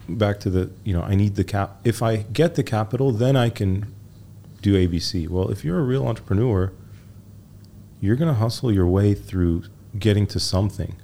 [0.08, 3.36] back to the you know i need the cap if i get the capital then
[3.36, 3.92] i can
[4.62, 6.72] do abc well if you're a real entrepreneur
[8.00, 9.64] you're going to hustle your way through
[9.98, 10.96] getting to something.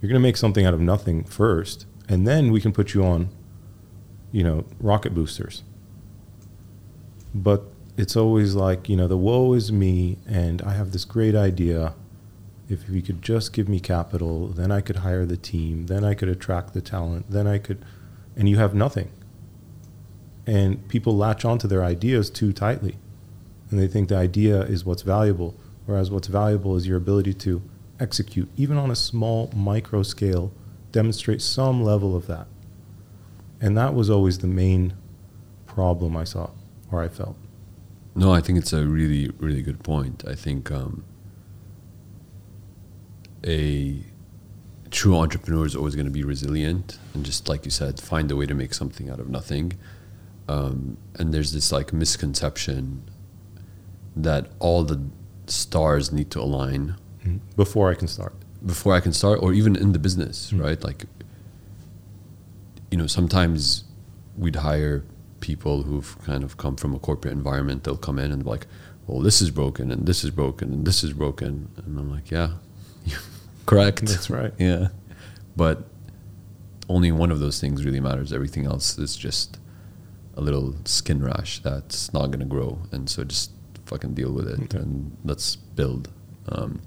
[0.00, 3.04] You're going to make something out of nothing first and then we can put you
[3.04, 3.30] on
[4.32, 5.62] you know rocket boosters.
[7.34, 7.64] But
[7.96, 11.94] it's always like you know the woe is me and i have this great idea.
[12.68, 16.14] If you could just give me capital then i could hire the team then i
[16.14, 17.84] could attract the talent then i could
[18.36, 19.10] and you have nothing
[20.46, 22.96] and people latch onto their ideas too tightly
[23.70, 25.54] and they think the idea is what's valuable
[25.86, 27.62] whereas what's valuable is your ability to
[28.00, 30.52] execute even on a small micro scale
[30.92, 32.46] demonstrate some level of that
[33.60, 34.92] and that was always the main
[35.66, 36.50] problem i saw
[36.94, 37.36] or I felt.
[38.14, 40.24] No, I think it's a really, really good point.
[40.26, 41.04] I think um,
[43.44, 44.04] a
[44.90, 48.36] true entrepreneur is always going to be resilient and just like you said, find a
[48.36, 49.72] way to make something out of nothing.
[50.48, 53.02] Um, and there's this like misconception
[54.16, 55.00] that all the
[55.46, 56.96] stars need to align
[57.56, 58.34] Before I can start.
[58.64, 60.60] before I can start, or even in the business, Mm.
[60.62, 60.82] right?
[60.84, 61.06] Like,
[62.90, 63.84] you know, sometimes
[64.36, 65.04] we'd hire
[65.40, 67.84] people who've kind of come from a corporate environment.
[67.84, 68.66] They'll come in and be like,
[69.06, 72.30] "Well, this is broken, and this is broken, and this is broken," and I'm like,
[72.30, 72.52] "Yeah,
[73.66, 74.52] correct, That's right.
[74.58, 74.88] yeah."
[75.56, 75.84] But
[76.88, 78.32] only one of those things really matters.
[78.32, 79.58] Everything else is just
[80.36, 83.50] a little skin rash that's not going to grow, and so just
[83.86, 84.78] fucking deal with it Okay.
[84.78, 86.10] and let's build.
[86.48, 86.80] Um,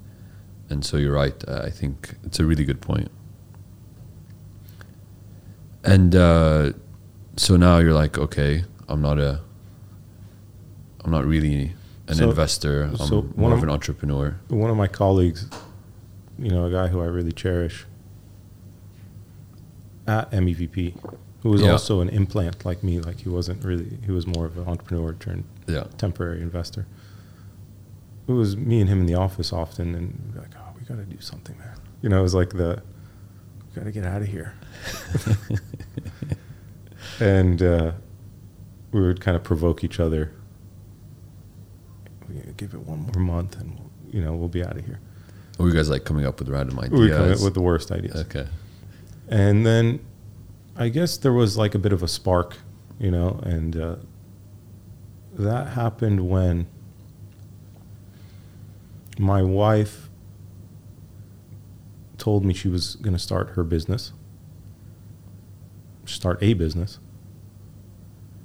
[0.68, 1.34] and so you're right.
[1.48, 3.10] Uh, I think it's a really good point.
[5.84, 6.72] And uh,
[7.36, 9.40] so now you're like, okay, I'm not a,
[11.04, 11.74] I'm not really
[12.08, 12.82] an So- investor.
[12.82, 14.36] I'm so one more of- of an entrepreneur.
[14.48, 15.46] One of my colleagues,
[16.38, 17.86] you know, a guy who I really cherish
[20.06, 20.94] at MEVP,
[21.42, 21.70] who was Yeah.
[21.72, 23.00] also an implant like me.
[23.00, 25.84] Like he wasn't really, he was more of an entrepreneur turned Yeah.
[25.96, 26.86] temporary investor.
[28.26, 31.04] It was me and him in the office often, and like, oh, we got to
[31.04, 31.76] do something, man.
[32.02, 32.82] You know, it was like the,
[33.68, 34.54] we got to get out of here.
[37.20, 37.92] and uh,
[38.92, 40.32] we would kind of provoke each other.
[42.28, 43.78] We give it one more month, and
[44.12, 45.00] you know we'll be out of here.
[45.58, 46.92] Were you guys like coming up with random ideas?
[46.92, 48.14] We would come up with the worst ideas.
[48.26, 48.46] okay.
[49.28, 50.00] And then
[50.78, 52.58] I guess there was like a bit of a spark,
[53.00, 53.96] you know, and uh,
[55.36, 56.66] that happened when
[59.18, 60.08] my wife
[62.16, 64.12] told me she was going to start her business,
[66.06, 67.00] start a business,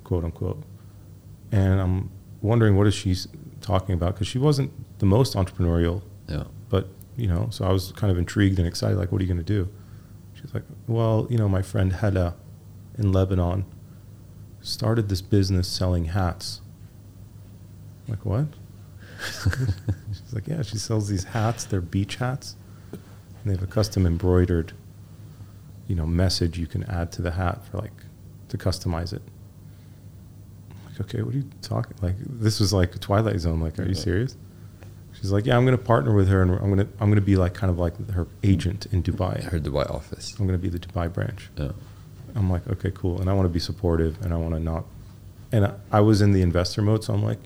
[0.03, 0.63] quote unquote.
[1.51, 2.09] And I'm
[2.41, 3.15] wondering what is she
[3.61, 6.45] talking about because she wasn't the most entrepreneurial Yeah.
[6.69, 8.97] but you know, so I was kind of intrigued and excited.
[8.97, 9.69] Like, what are you going to do?
[10.53, 12.35] Like, well, you know, my friend Hella
[12.97, 13.65] in Lebanon
[14.61, 16.61] started this business selling hats.
[18.05, 18.47] I'm like, what?
[19.43, 21.63] She's like, yeah, she sells these hats.
[21.65, 22.55] They're beach hats,
[22.91, 23.01] and
[23.45, 24.73] they have a custom embroidered,
[25.87, 28.03] you know, message you can add to the hat for like
[28.49, 29.21] to customize it.
[30.69, 31.97] I'm like, okay, what are you talking?
[32.01, 33.59] Like, this was like a Twilight Zone.
[33.59, 34.37] Like, are you serious?
[35.19, 37.15] She's like, yeah, I'm going to partner with her, and I'm going to I'm going
[37.15, 39.45] to be like kind of like her agent in Dubai.
[39.45, 40.35] I heard the White Office.
[40.39, 41.49] I'm going to be the Dubai branch.
[41.57, 41.71] Yeah.
[42.35, 44.85] I'm like, okay, cool, and I want to be supportive, and I want to not.
[45.51, 47.37] And I, I was in the investor mode, so I'm like,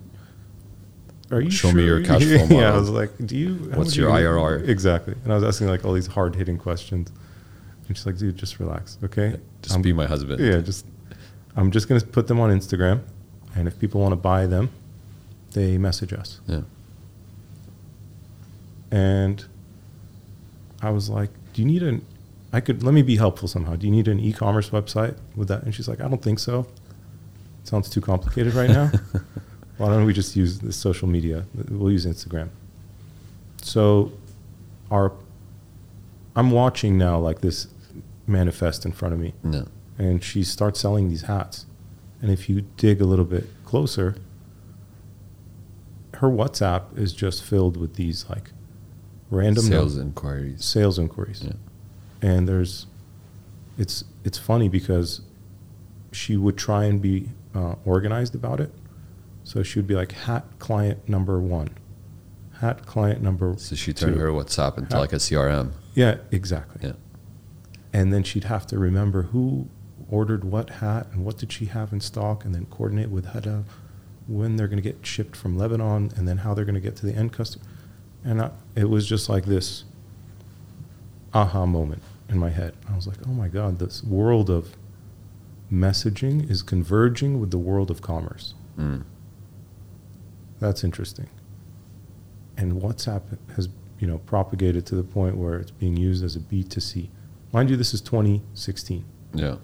[1.30, 2.58] are you Show me your cash flow Model.
[2.62, 3.56] yeah, I was like, do you?
[3.76, 4.68] What's your you- IRR?
[4.68, 7.12] Exactly, and I was asking like all these hard hitting questions,
[7.88, 9.38] and she's like, dude, just relax, okay?
[9.62, 10.40] Just I'm- be my husband.
[10.40, 10.86] yeah, just
[11.58, 13.02] I'm just gonna put them on Instagram,
[13.56, 14.70] and if people want to buy them,
[15.52, 16.40] they message us.
[16.48, 16.62] Yeah.
[18.92, 19.44] And
[20.82, 22.06] I was like, "Do you need an?
[22.54, 23.76] I could let me be helpful somehow.
[23.76, 26.62] Do you need an e-commerce website with that?" And she's like, "I don't think so.
[27.62, 28.92] It sounds too complicated right now.
[29.78, 31.46] Why don't we just use the social media?
[31.70, 32.50] We'll use Instagram."
[33.62, 34.12] So,
[34.90, 35.12] our
[36.36, 37.68] I'm watching now like this
[38.28, 39.64] manifest in front of me, Yeah.
[39.98, 41.66] and she starts selling these hats.
[42.22, 44.16] And if you dig a little bit closer,
[46.16, 48.52] her WhatsApp is just filled with these like
[49.30, 50.64] random Sales inquiries.
[50.64, 51.44] sales inquiries.
[51.44, 51.54] Yeah.
[52.22, 52.88] And there's,
[53.78, 55.22] it's it's funny because
[56.12, 58.72] she would try and be uh, organized about it.
[59.44, 61.70] So she would be like hat client number one,
[62.60, 63.56] hat client number.
[63.58, 64.20] So she turned two.
[64.20, 65.72] her WhatsApp into How- like a CRM.
[65.94, 66.88] Yeah, exactly.
[66.90, 66.96] Yeah.
[67.94, 69.68] And then she'd have to remember who
[70.10, 73.64] ordered what hat and what did she have in stock, and then coordinate with Hada
[74.28, 76.96] when they're going to get shipped from Lebanon, and then how they're going to get
[76.98, 77.66] to the end customer.
[78.28, 79.86] And I, it was just like this
[81.34, 82.76] aha moment in my head.
[82.92, 84.76] I was like, oh my God, this world of
[85.72, 88.54] messaging is converging with the world of commerce.
[88.78, 89.04] Mm.
[90.60, 91.30] That's interesting.
[92.58, 93.22] And WhatsApp
[93.56, 97.08] has, you know, propagated to the point where it's being used as a B2C.
[97.54, 99.06] Mind you, this is 2016.
[99.36, 99.56] Yeah.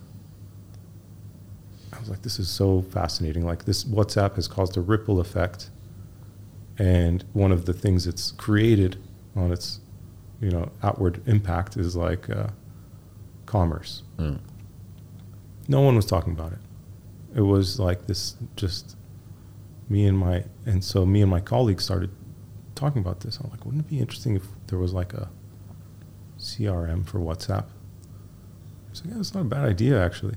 [1.91, 3.45] I was like, this is so fascinating.
[3.45, 5.69] Like this WhatsApp has caused a ripple effect.
[6.77, 8.97] And one of the things it's created
[9.35, 9.79] on its,
[10.41, 12.47] you know, outward impact is like uh,
[13.45, 14.03] commerce.
[14.17, 14.39] Mm.
[15.67, 16.59] No one was talking about it.
[17.35, 18.95] It was like this just
[19.89, 22.11] me and my and so me and my colleagues started
[22.75, 23.37] talking about this.
[23.37, 25.29] I'm like, wouldn't it be interesting if there was like a
[26.39, 27.65] CRM for WhatsApp?
[28.93, 30.35] Like, yeah, it's not a bad idea actually.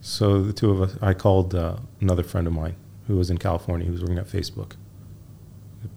[0.00, 3.38] So the two of us, I called uh, another friend of mine who was in
[3.38, 3.84] California.
[3.84, 4.72] He was working at Facebook,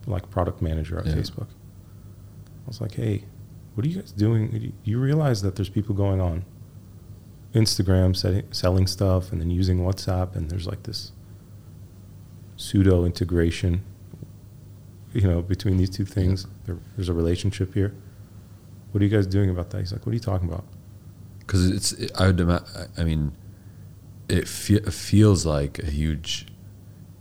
[0.07, 1.13] like product manager at Yeah.
[1.15, 1.47] Facebook.
[1.47, 3.25] I was like, hey,
[3.73, 4.49] what are you guys doing?
[4.49, 6.45] Do you realize that there's people going on
[7.53, 11.11] Instagram setting, selling stuff and then using WhatsApp, and there's like this
[12.57, 13.83] pseudo integration,
[15.13, 16.47] you know, between these two things.
[16.65, 17.93] There, there's a relationship here.
[18.91, 19.79] What are you guys doing about that?
[19.79, 20.63] He's like, what are you talking about?
[21.39, 22.41] Because it's, it, I would
[22.97, 23.33] I mean,
[24.29, 26.47] it, fe- it feels like a huge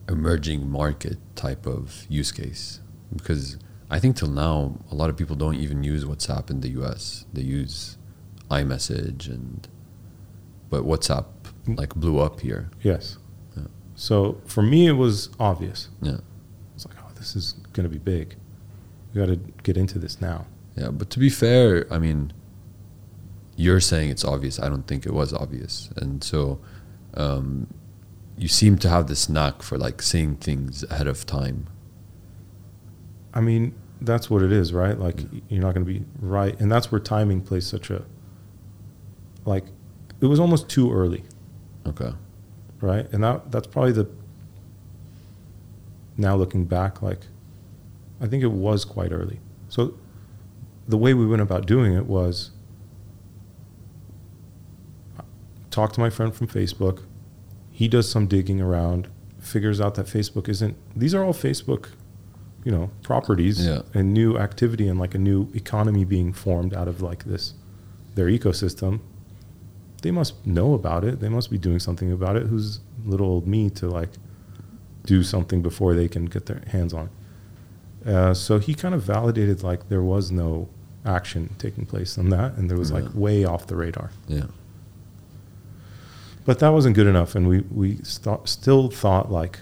[0.09, 2.81] emerging market type of use case.
[3.15, 3.59] Because
[3.91, 7.27] I think till now, a lot of people don't even use WhatsApp in the US.
[7.33, 7.97] They use
[8.51, 9.69] iMessage and,
[10.71, 11.27] but WhatsApp
[11.67, 12.71] like blew up here.
[12.83, 13.19] Yes.
[13.57, 13.65] Yeah.
[13.95, 15.89] So for me, it was obvious.
[16.03, 16.19] Yeah.
[16.75, 18.37] It's like, oh, this is going to be big.
[19.13, 20.47] We got to get into this now.
[20.77, 22.33] Yeah, but to be fair, I mean,
[23.57, 24.59] you're saying it's obvious.
[24.59, 26.59] I don't think it was obvious, and so
[27.15, 27.69] um,
[28.37, 31.67] you seem to have this knack for like saying things ahead of time.
[33.33, 34.99] I mean, that's what it is, right?
[34.99, 35.41] Like, Yeah.
[35.49, 36.59] you're not going to be right.
[36.61, 38.05] And that's where timing plays such a,
[39.45, 39.65] like,
[40.21, 41.25] it was almost too early.
[41.87, 42.13] Okay.
[42.81, 43.11] right?
[43.13, 44.09] And that that's probably the
[46.17, 47.21] now looking back, like
[48.21, 49.41] I think it was quite early.
[49.69, 49.95] So
[50.87, 52.51] the way we went about doing it was
[55.71, 57.03] talk to my friend from Facebook.
[57.75, 59.09] He does some digging around,
[59.41, 60.77] figures out that Facebook isn't.
[60.95, 61.89] These are all Facebook,
[62.65, 63.83] you know, properties Yeah.
[63.93, 67.55] and new activity and like a new economy being formed out of like this,
[68.15, 69.01] their ecosystem.
[70.03, 71.19] They must know about it.
[71.19, 72.47] They must be doing something about it.
[72.47, 74.11] Who's little old me to like
[75.05, 78.09] do something before they can get their hands on it?
[78.15, 80.69] Uh, so he kind of validated like there was no
[81.05, 84.11] action taking place on that, and there was like way off the radar.
[84.29, 84.47] Yeah.
[86.45, 89.61] But that wasn't good enough, and we we st- still thought like,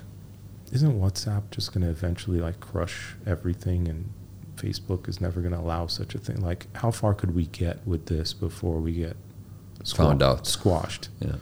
[0.72, 4.12] isn't WhatsApp just going to eventually like crush everything, and
[4.56, 6.40] Facebook is never going to allow such a thing?
[6.40, 9.16] Like, how far could we get with this before we get
[9.96, 10.46] Found out.
[10.46, 11.08] squashed?
[11.20, 11.36] Yeah.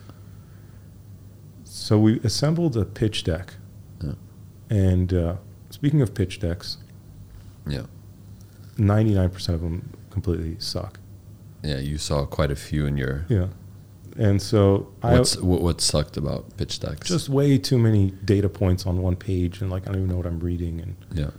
[1.65, 3.55] So we assembled a pitch deck,
[4.03, 4.13] Yeah.
[4.69, 5.37] and uh,
[5.71, 6.79] speaking of pitch decks,
[7.67, 7.87] Yeah.
[8.77, 10.99] ninety nine percent of them completely suck.
[11.63, 11.79] Yeah.
[11.79, 13.25] You saw quite a few in your.
[13.29, 13.49] Yeah,
[14.21, 17.09] and so What's I what, what sucked about pitch decks?
[17.09, 20.19] just way too many data points on one page, and like I don't even know
[20.19, 21.31] what I'm reading, and yeah.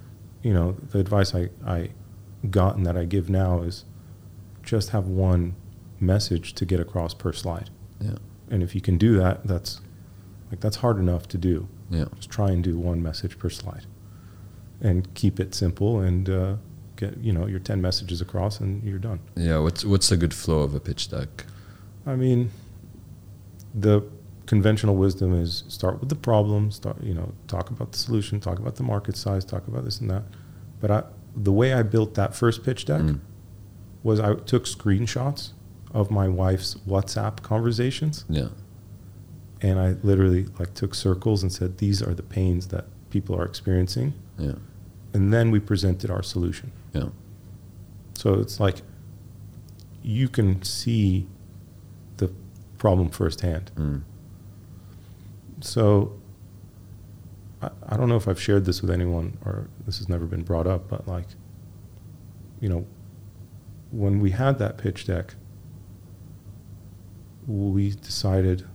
[0.42, 1.92] you know, the advice I, I
[2.50, 3.86] got and that I give now is
[4.64, 5.56] just have one
[6.00, 7.70] message to get across per slide.
[8.00, 8.16] Yeah.
[8.50, 9.80] And if you can do that, that's
[10.50, 11.68] like that's hard enough to do.
[11.92, 12.06] Yeah.
[12.16, 13.86] Just try and do one message per slide,
[14.82, 16.56] and keep it simple and uh,
[16.96, 19.20] get you know your ten messages across and you're done.
[19.36, 19.60] Yeah.
[19.60, 21.46] What's what's a good flow of a pitch deck?
[22.08, 22.50] I mean,
[23.74, 24.02] the
[24.48, 28.60] conventional wisdom is start with the problem, start you know talk about the solution, talk
[28.60, 30.24] about the market size, talk about this and that.
[30.80, 31.04] But I,
[31.36, 33.20] the way I built that first pitch deck Mm.
[34.04, 35.52] was I took screenshots
[35.94, 38.50] of my wife's WhatsApp conversations, Yeah.
[39.62, 43.46] and I literally like took circles and said these are the pains that people are
[43.46, 44.56] experiencing, Yeah.
[45.14, 46.72] and then we presented our solution.
[46.94, 47.10] Yeah.
[48.16, 48.82] So it's like
[50.04, 51.28] you can see
[52.82, 53.70] problem firsthand.
[53.76, 54.02] Mm.
[55.60, 56.20] So
[57.62, 60.42] I, I don't know if I've shared this with anyone or this has never been
[60.42, 61.28] brought up, but like,
[62.60, 62.88] you know,
[63.92, 65.36] when we had that pitch deck,
[67.46, 68.68] we decided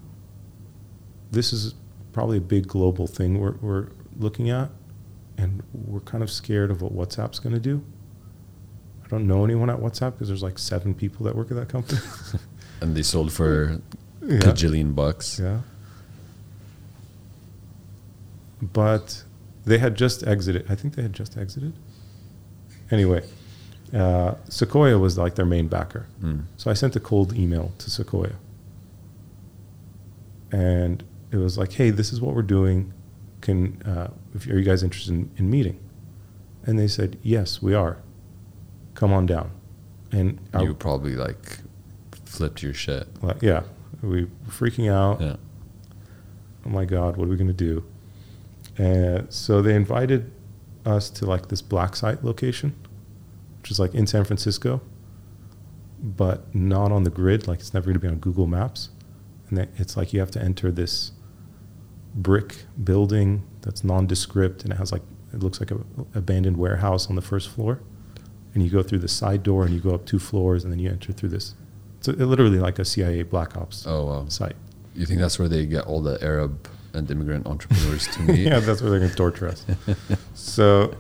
[1.33, 1.75] this is
[2.13, 4.71] probably a big global thing we're, we're looking at,
[5.37, 7.85] and we're kind of scared of what WhatsApp's going to do.
[9.05, 11.69] I don't know anyone at WhatsApp because there's like seven people that work at that
[11.69, 12.01] company.
[12.81, 13.81] And they sold for
[14.23, 14.39] yeah.
[14.39, 15.39] kajillion bucks.
[15.39, 15.61] Yeah.
[18.61, 19.25] But
[19.65, 20.67] they had just exited.
[20.71, 21.75] I think they had just exited.
[22.91, 23.25] Anyway,
[23.93, 26.07] uh, Sequoia was like their main backer.
[26.23, 26.45] Mm.
[26.57, 28.37] So I sent a cold email to Sequoia.
[30.53, 32.93] And it was like, hey, this is what we're doing.
[33.41, 35.79] Can, uh, if, are you guys interested in, in meeting?
[36.65, 37.99] And they said, yes, we are.
[38.95, 39.51] Come on down.
[40.13, 41.59] And I, You probably like
[42.37, 43.07] flipped your shit.
[43.23, 43.63] like, yeah,
[44.03, 45.21] we were freaking out.
[45.21, 45.37] Yeah.
[46.67, 47.85] oh my god what are we going to do
[48.79, 50.31] and so they invited
[50.85, 52.75] us to like this black site location
[53.61, 54.81] which is like in san francisco
[56.03, 58.91] but not on the grid like it's never going to be on google maps
[59.49, 61.13] and it's like you have to enter this
[62.15, 67.17] brick building that's nondescript and it has like it looks like an abandoned warehouse on
[67.17, 67.81] the first floor
[68.55, 70.79] and you go through the side door and you go up two floors and then
[70.81, 71.55] you enter through this
[72.09, 74.29] it's literally like a cia black ops Oh wow.
[74.29, 74.57] site
[74.95, 78.39] You think that's where they get all the Arab and immigrant entrepreneurs to meet?
[78.49, 79.65] yeah, that's where they're going to torture us.
[80.35, 80.95] so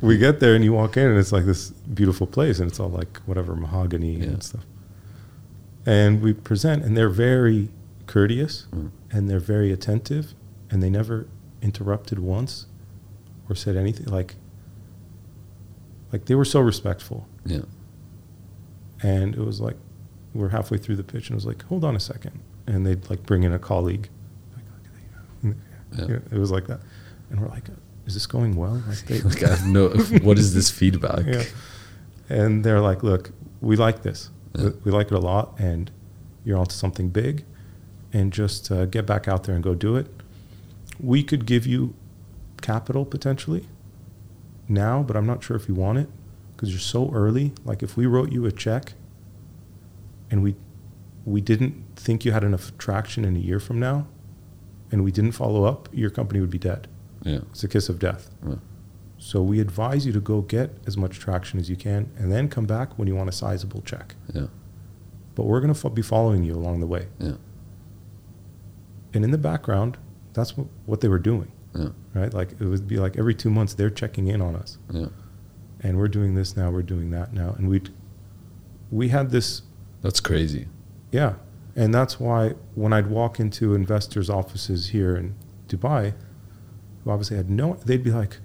[0.00, 2.78] we get there and you walk in and it's like this beautiful place and it's
[2.78, 4.24] all like whatever mahogany Yeah.
[4.26, 4.64] and stuff.
[5.86, 7.70] And we present and they're very
[8.06, 8.90] courteous Mm.
[9.10, 10.34] and they're very attentive
[10.70, 11.26] and they never
[11.62, 12.66] interrupted once
[13.48, 14.36] or said anything like
[16.12, 17.62] like they were so respectful Yeah.
[19.02, 19.76] and it was like
[20.34, 23.08] we're halfway through the pitch and it was like hold on a second and they'd
[23.08, 24.08] like bring in a colleague
[25.42, 25.54] like,
[25.98, 26.06] Yeah.
[26.08, 26.80] yeah, it was like that
[27.30, 27.64] and we're like
[28.06, 29.88] is this going well like they, like I have no.
[30.22, 31.24] what is this feedback?
[31.26, 31.44] yeah.
[32.28, 33.30] and they're like look
[33.60, 34.70] we like this Yeah.
[34.84, 35.90] we like it a lot and
[36.44, 37.44] you're onto something big
[38.12, 40.06] and just uh, get back out there and go do it
[41.00, 41.94] we could give you
[42.60, 43.66] capital potentially
[44.68, 46.08] now but i'm not sure if you want it
[46.52, 48.92] because you're so early like if we wrote you a check
[50.30, 50.54] and we
[51.24, 54.06] we didn't think you had enough traction in a year from now
[54.92, 56.86] and we didn't follow up your company would be dead
[57.22, 57.40] Yeah.
[57.50, 58.56] it's a kiss of death Yeah.
[59.18, 62.48] so we advise you to go get as much traction as you can and then
[62.48, 64.46] come back when you want a sizable check Yeah.
[65.34, 67.36] but we're going to fo- be following you along the way Yeah.
[69.12, 69.96] and in the background,
[70.32, 71.90] that's what, what they were doing, Yeah.
[72.14, 72.32] right?
[72.34, 75.06] Like it would be like every two months they're checking in on us, Yeah.
[75.80, 77.82] and we're doing this now, we're doing that now, and we
[78.90, 79.62] we had this
[80.04, 80.66] That's crazy.
[81.10, 81.36] Yeah.
[81.74, 85.34] And that's why when I'd walk into investors' offices here in
[85.66, 86.12] Dubai,
[87.02, 88.36] who obviously had no, they'd be like,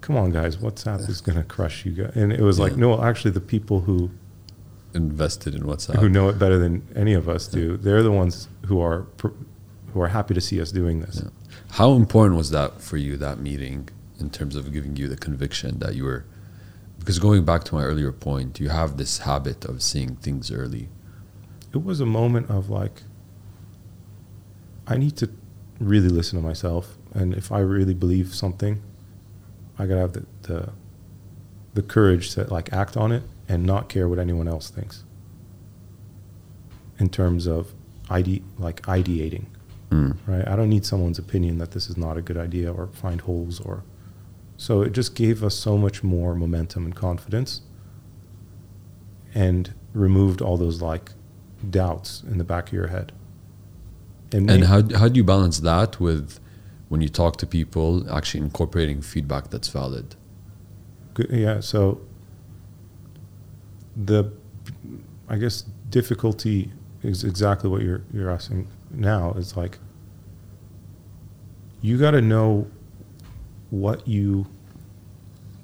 [0.00, 2.16] come on, guys, WhatsApp is going to crush you guys.
[2.16, 4.10] And it was like, no, actually, the people who,
[4.94, 6.00] Invested in WhatsApp.
[6.00, 9.06] who know it better than any of us do, they're the ones who are,
[9.92, 11.22] who are happy to see us doing this.
[11.22, 11.30] Yeah.
[11.70, 15.78] How important was that for you, that meeting, in terms of giving you the conviction
[15.78, 16.24] that you were?
[17.04, 20.88] Because going back to my earlier point, you have this habit of seeing things early.
[21.74, 23.02] It was a moment of like,
[24.86, 25.28] I need to
[25.78, 26.96] really listen to myself.
[27.12, 28.80] And if I really believe something,
[29.78, 30.72] I got to have the, the,
[31.74, 35.04] the courage to like act on it and not care what anyone else thinks
[36.98, 37.74] in terms of
[38.08, 39.46] ide- like ideating
[39.90, 40.16] Mm.
[40.26, 43.20] right i don't need someone's opinion that this is not a good idea or find
[43.20, 43.84] holes or
[44.64, 47.60] so it just gave us so much more momentum and confidence
[49.34, 51.06] and removed all those like
[51.68, 53.12] doubts in the back of your head
[54.32, 56.40] And made- how, how do you balance that with
[56.88, 60.06] when you talk to people, actually incorporating feedback that's valid?
[61.30, 62.00] Yeah, so
[64.10, 64.32] the
[65.28, 65.56] I guess
[65.90, 69.78] difficulty is exactly what you're you're asking now is like
[71.82, 72.66] you got to know
[73.70, 74.46] what you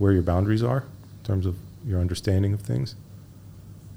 [0.01, 0.79] where your boundaries are
[1.19, 2.95] in terms of your understanding of things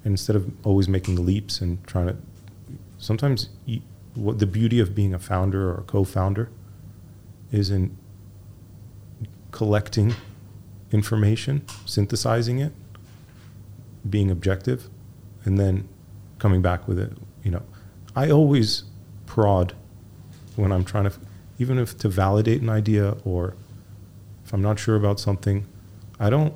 [0.04, 2.18] and instead of always making leaps and trying to
[2.97, 3.82] sometimes you,
[4.16, 6.49] what the beauty of being a founder or a co-founder
[7.54, 7.95] is in
[9.51, 10.14] collecting
[10.91, 12.74] information, synthesizing it,
[14.10, 14.89] being objective,
[15.45, 15.88] and then
[16.38, 17.14] coming back with it.
[17.43, 17.64] You know,
[18.14, 18.84] I always
[19.26, 19.74] prod
[20.58, 21.14] when I'm trying to,
[21.60, 23.56] even if to validate an idea or
[24.43, 25.66] if I'm not sure about something,
[26.20, 26.53] I don't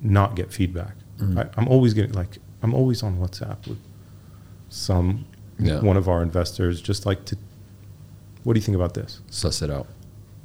[0.00, 0.96] not get feedback.
[1.18, 1.38] Mm.
[1.38, 3.78] I, I'm always getting like I'm always on WhatsApp with
[4.68, 5.24] some
[5.58, 5.80] Yeah.
[5.80, 7.36] one of our investors, just like to,
[8.44, 9.20] what do you think about this?
[9.30, 9.86] Suss it out.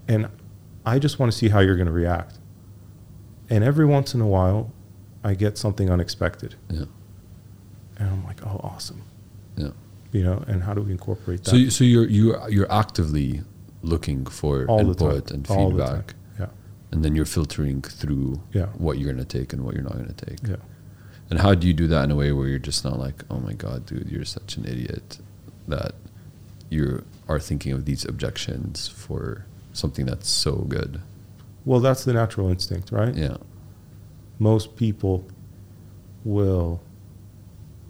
[0.07, 0.27] and
[0.85, 2.39] I just want to see how you're going to react.
[3.49, 4.71] And every once in a while,
[5.23, 6.85] I get something unexpected, Yeah.
[7.97, 9.03] and I'm like, "Oh, awesome!"
[9.57, 9.71] Yeah.
[10.11, 13.43] You know, and how do we incorporate that So, you, so you're you're you're actively
[13.83, 15.95] looking for all input and All the time.
[15.97, 16.15] feedback,
[16.91, 20.13] and then you're filtering through yeah, what you're gonna take and what you're not gonna
[20.13, 20.39] take.
[20.47, 20.57] yeah.
[21.29, 23.39] And how do you do that in a way where you're just not like, oh
[23.39, 25.19] my god, dude, you're such an idiot
[25.67, 25.93] that
[26.69, 31.01] you are thinking of these objections for something that's so good.
[31.63, 33.15] Well, that's the natural instinct, right?
[33.15, 33.37] Yeah.
[34.39, 35.25] Most people
[36.25, 36.81] will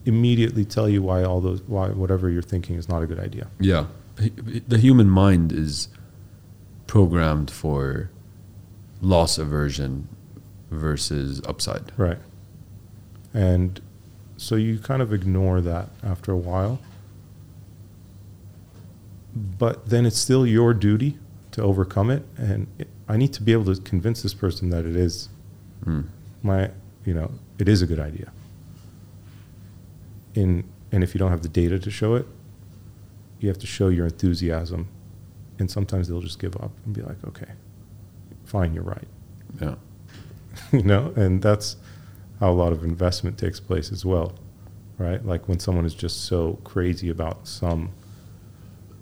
[0.05, 3.47] immediately tell you why all those why whatever you're thinking is not a good idea.
[3.59, 3.85] Yeah.
[4.17, 5.87] The human mind is
[6.85, 8.11] programmed for
[9.01, 10.07] loss aversion
[10.69, 11.91] versus upside.
[11.97, 12.19] Right.
[13.33, 13.81] And
[14.37, 16.79] so you kind of ignore that after a while.
[19.33, 21.17] But then it's still your duty
[21.51, 22.23] to overcome it.
[22.37, 25.29] And it, I need to be able to convince this person that it is
[25.85, 26.05] Mm.
[26.43, 26.69] my,
[27.05, 28.31] you know, it is a good idea.
[30.35, 32.27] In, and if you don't have the data to show it,
[33.39, 34.87] you have to show your enthusiasm.
[35.57, 37.47] And sometimes they'll just give up and be like, okay,
[38.51, 39.07] fine, you're right.
[39.61, 39.75] Yeah.
[40.71, 41.77] you know, and that's
[42.39, 44.33] how a lot of investment takes place as well,
[44.97, 45.23] right?
[45.25, 47.91] Like when someone is just so crazy about some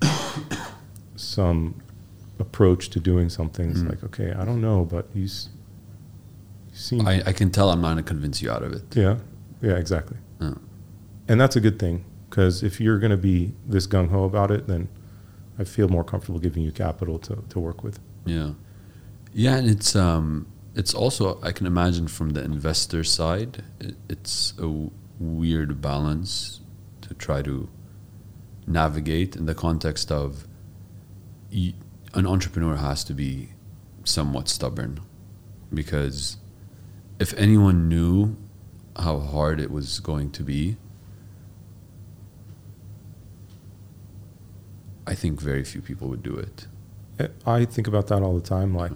[1.15, 1.81] some
[2.39, 3.89] approach to doing something, it's Mm.
[3.89, 5.49] like, okay, I don't know, but he's
[6.71, 8.83] you seem I, I can tell I'm not going to convince you out of it.
[8.95, 9.17] yeah,
[9.61, 10.53] yeah, exactly, Yeah.
[11.27, 14.51] and that's a good thing because if you're going to be this gung ho about
[14.51, 14.87] it, then
[15.57, 17.99] I feel more comfortable giving you capital to to work with.
[18.25, 18.51] Yeah,
[19.33, 24.53] yeah, and it's um, it's also I can imagine from the investor side, it, it's
[24.57, 26.61] a w- weird balance
[27.01, 27.69] to try to
[28.67, 30.47] navigate in the context of
[31.51, 31.73] y-
[32.13, 33.49] an entrepreneur has to be
[34.03, 34.99] somewhat stubborn
[35.73, 36.37] because
[37.19, 38.35] if anyone knew
[38.97, 40.77] how hard it was going to be,
[45.05, 46.67] I think very few people would do it.
[47.45, 48.73] I think about that all the time.
[48.73, 48.93] Like,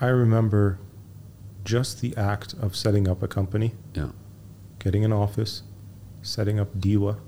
[0.00, 0.78] I remember
[1.64, 4.10] just the act of setting up a company, Yeah.
[4.78, 5.62] getting an office,
[6.22, 7.18] setting up DEWA,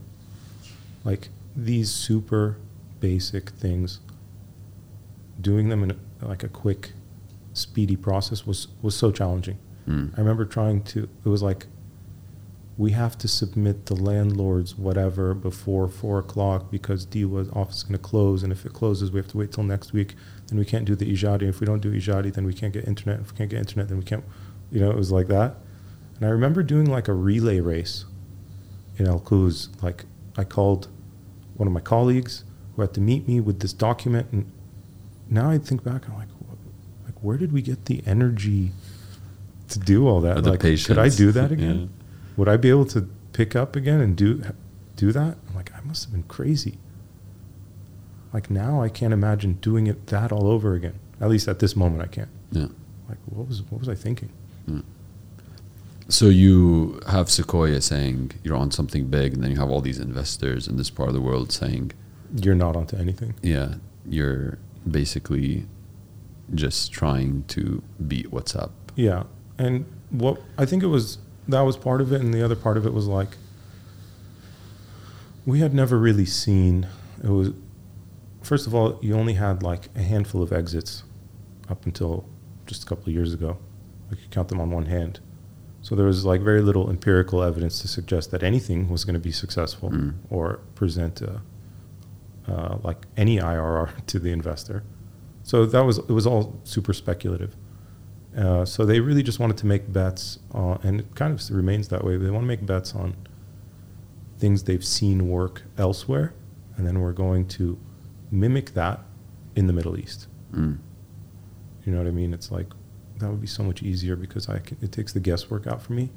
[1.05, 2.57] like these super
[3.01, 4.01] basic things,
[5.41, 6.93] doing them in a, like a quick,
[7.55, 9.59] speedy process was was so challenging.
[9.89, 10.12] Mm.
[10.16, 11.09] I remember trying to.
[11.25, 11.66] It was like
[12.77, 17.95] we have to submit the landlord's whatever before four o'clock because DEWA's office is going
[17.95, 20.14] to close, and if it closes, we have to wait till next week.
[20.49, 21.42] Then we can't do the Ejari.
[21.42, 23.20] If we don't do Ejari, then we can't get internet.
[23.20, 24.24] If we can't get internet, then we can't.
[24.70, 25.57] You know, it was like that.
[26.16, 28.05] And I remember doing like a relay race
[28.96, 29.68] in Al Quoz.
[29.82, 30.05] Like
[30.36, 30.88] I called
[31.55, 32.44] one of my colleagues
[32.74, 34.51] who had to meet me with this document, and
[35.28, 36.28] now I think back, I'm like,
[37.05, 38.72] like where did we get the energy
[39.68, 40.44] to do all that?
[40.44, 41.90] Like, could I do that again?
[41.99, 42.05] Yeah.
[42.38, 44.44] Would I be able to pick up again and do
[44.94, 45.36] do that?
[45.49, 46.78] I'm like, I must have been crazy.
[48.33, 50.99] Like now, I can't imagine doing it that all over again.
[51.20, 52.29] At least at this moment, I can't.
[52.53, 52.66] Yeah.
[53.09, 54.31] Like, what was what was I thinking?
[54.66, 54.81] Hmm.
[56.09, 59.99] So you have Sequoia saying you're on something big, and then you have all these
[59.99, 61.93] investors in this part of the world saying,
[62.35, 63.35] You're not onto anything.
[63.43, 63.74] "Yeah,
[64.07, 64.59] you're
[64.91, 65.66] basically
[66.55, 69.24] just trying to beat WhatsApp." Yeah,
[69.59, 72.76] and what I think it was that was part of it, and the other part
[72.76, 73.37] of it was like
[75.47, 76.87] we had never really seen.
[77.22, 77.53] It was
[78.49, 81.05] first of all, you only had like a handful of exits
[81.68, 82.24] up until
[82.66, 83.59] just a couple of years ago.
[84.11, 85.20] You could count them on one hand.
[85.82, 89.20] So there was like very little empirical evidence to suggest that anything was going to
[89.20, 90.14] be successful Mm.
[90.30, 91.40] or present a,
[92.49, 94.82] uh, like any IRR to the investor.
[95.42, 97.53] So that was it was all super speculative.
[98.36, 101.88] Uh, so they really just wanted to make bets, on, and it kind of remains
[101.88, 102.16] that way.
[102.16, 103.14] They want to make bets on
[104.38, 106.34] things they've seen work elsewhere,
[106.76, 107.78] and then we're going to
[108.31, 109.01] mimic that
[109.57, 110.26] in the Middle East.
[110.53, 110.79] Mm.
[111.85, 112.33] You know what I mean?
[112.35, 112.66] It's like
[113.18, 115.93] that would be so much easier because I can, it takes the guesswork out for
[115.93, 116.11] me.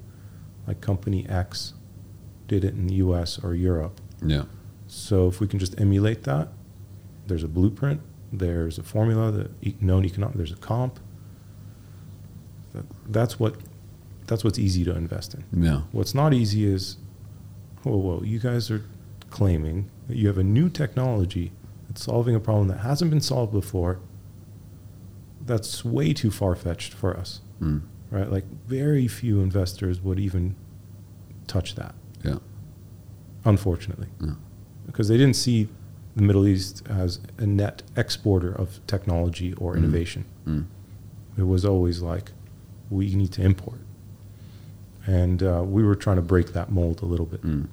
[0.67, 1.73] Like company X
[2.47, 3.39] did it in the U.S.
[3.43, 4.43] or Europe, Yeah.
[4.87, 6.49] so if we can just emulate that,
[7.27, 8.01] there's a blueprint,
[8.31, 9.49] there's a formula, the
[9.79, 10.99] known economic, there's a comp.
[12.73, 13.55] That, that's what
[14.27, 15.43] that's what's easy to invest in.
[15.63, 15.81] Yeah.
[15.91, 16.97] What's not easy is,
[17.83, 18.83] whoa, whoa, you guys are
[19.29, 21.51] claiming that you have a new technology
[21.91, 23.99] that's solving a problem that hasn't been solved before.
[25.45, 27.81] That's way too far fetched for us, Mm.
[28.09, 28.31] right?
[28.31, 30.55] Like very few investors would even
[31.47, 32.37] touch that Yeah.
[33.43, 34.35] unfortunately, Yeah.
[34.85, 35.67] because they didn't see
[36.15, 39.77] the Middle East as a net exporter of technology or Mm.
[39.79, 40.25] innovation.
[40.47, 40.65] Mm.
[41.37, 42.31] It was always like,
[42.89, 43.79] we need to import.
[45.07, 47.41] And uh, we were trying to break that mold a little bit.
[47.41, 47.67] Mm.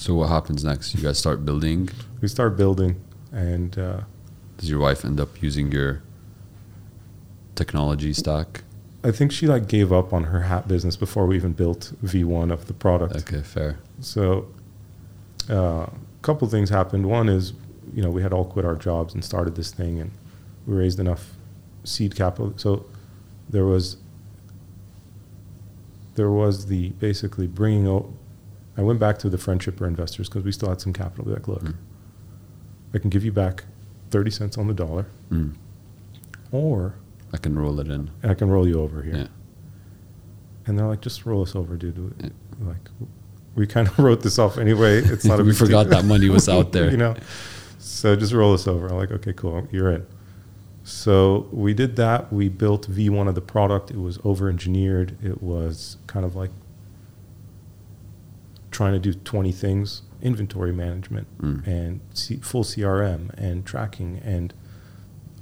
[0.00, 0.94] So what happens next?
[0.94, 1.90] You guys start building.
[2.22, 4.00] We start building, and uh,
[4.56, 6.00] Does your wife end up using your
[7.54, 8.62] technology stack?
[9.04, 12.50] I think she like gave up on her hat business before we even built V1
[12.50, 13.14] of the product.
[13.14, 13.78] Okay, fair.
[14.00, 14.48] So,
[15.50, 15.90] uh, a
[16.22, 17.04] couple things happened.
[17.04, 17.52] One is,
[17.94, 20.12] you know, we had all quit our jobs and started this thing, and
[20.66, 21.32] we raised enough
[21.84, 22.54] seed capital.
[22.56, 22.86] So,
[23.50, 23.98] there was
[26.14, 28.08] there was the basically bringing out.
[28.80, 31.26] I went back to the friendship or investors because we still had some capital.
[31.26, 31.74] Be like, look, Mm.
[32.94, 33.64] I can give you back
[34.10, 35.52] thirty cents on the dollar, Mm.
[36.50, 36.94] or
[37.32, 38.10] I can roll it in.
[38.22, 39.14] I can roll you over here.
[39.16, 39.26] Yeah.
[40.66, 42.14] And they're like, just roll us over, dude.
[42.20, 42.30] Yeah.
[42.66, 42.88] Like,
[43.54, 44.98] we kind of wrote this off anyway.
[44.98, 45.66] It's not a we big deal.
[45.66, 46.90] forgot that money was out there.
[46.90, 47.14] you know,
[47.78, 48.88] so just roll us over.
[48.88, 50.06] I'm like, okay, cool, you're in.
[50.84, 52.32] So we did that.
[52.32, 53.90] We built V1 of the product.
[53.90, 55.16] It was over engineered.
[55.22, 56.50] It was kind of like
[58.70, 61.66] trying to do 20 things inventory management Mm.
[61.66, 64.52] and C- full CRM and tracking and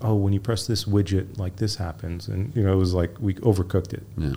[0.01, 3.19] oh when you press this widget like this happens and you know it was like
[3.21, 4.37] we overcooked it Yeah.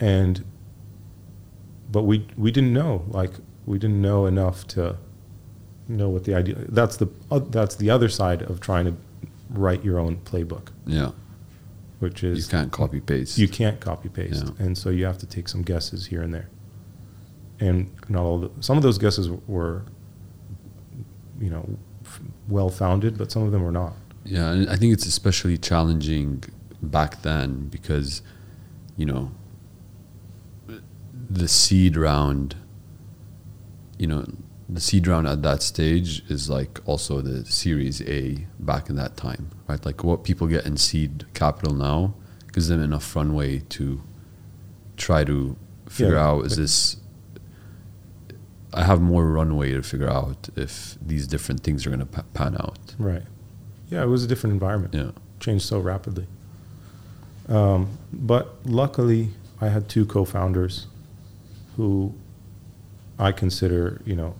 [0.00, 0.44] and
[1.90, 3.32] but we we didn't know like
[3.66, 4.96] we didn't know enough to
[5.88, 8.94] know what the idea that's the uh, that's the other side of trying to
[9.50, 11.10] write your own playbook Yeah.
[11.98, 13.38] which is You can't copy paste.
[13.38, 14.64] you can't copy paste Yeah.
[14.66, 16.48] and so you have to take some guesses here and there
[17.66, 17.76] and
[18.08, 19.82] not all the, some of those guesses were
[21.44, 21.64] you know
[22.48, 23.92] well founded but some of them were not
[24.24, 26.44] Yeah, and I think it's especially challenging
[26.96, 28.22] back then because,
[29.00, 29.24] you know,
[31.40, 32.54] the seed round,
[33.98, 34.24] you know,
[34.68, 39.16] the seed round at that stage is like also the Series A back in that
[39.16, 39.84] time, right?
[39.84, 42.14] Like what people get in seed capital now
[42.52, 44.00] gives them enough runway to
[44.96, 45.56] try to
[45.88, 46.96] figure Yeah, out is this.
[48.74, 52.24] I have more runway to figure out if these different things are going to pa-
[52.34, 52.94] pan out.
[52.98, 53.24] right
[53.90, 55.10] yeah it was a different environment Yeah.
[55.40, 56.26] changed so rapidly.
[57.48, 60.86] Um, but luckily, I had two co-founders
[61.76, 62.14] who
[63.18, 64.34] I consider, you know,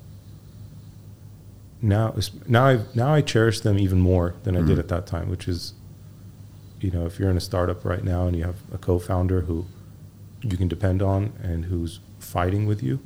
[1.82, 2.14] now
[2.46, 4.84] now I now I cherish them even more than I did Mhm.
[4.84, 5.28] at that time.
[5.28, 5.74] Which is,
[6.80, 9.66] you know, if you're in a startup right now and you have a co-founder who
[10.42, 13.00] you can depend on and who's fighting with you,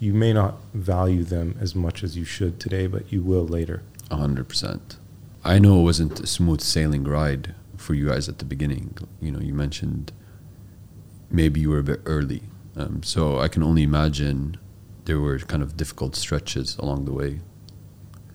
[0.00, 3.82] you may not value them as much as you should today, but you will later.
[4.10, 4.96] A hundred percent.
[5.44, 8.96] I know it wasn't a smooth sailing ride for you guys at the beginning.
[9.20, 10.12] You know, you mentioned
[11.30, 12.42] maybe you were a bit early,
[12.76, 14.56] um, so I can only imagine
[15.04, 17.40] there were kind of difficult stretches along the way.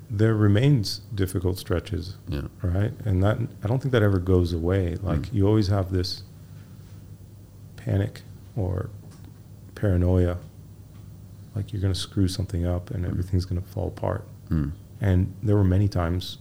[0.09, 2.93] There remains difficult stretches, Yeah, right?
[3.05, 4.95] And that I don't think that ever goes away.
[5.01, 5.33] Like Mm.
[5.33, 6.21] you always have this
[7.75, 8.21] panic
[8.55, 8.89] or
[9.73, 10.37] paranoia,
[11.55, 14.25] like you're going to screw something up and everything's going to fall apart.
[14.49, 14.71] mm.
[15.01, 16.37] And there were many times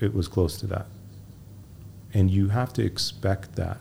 [0.00, 0.86] it was close to that.
[2.14, 3.78] And you have to expect that.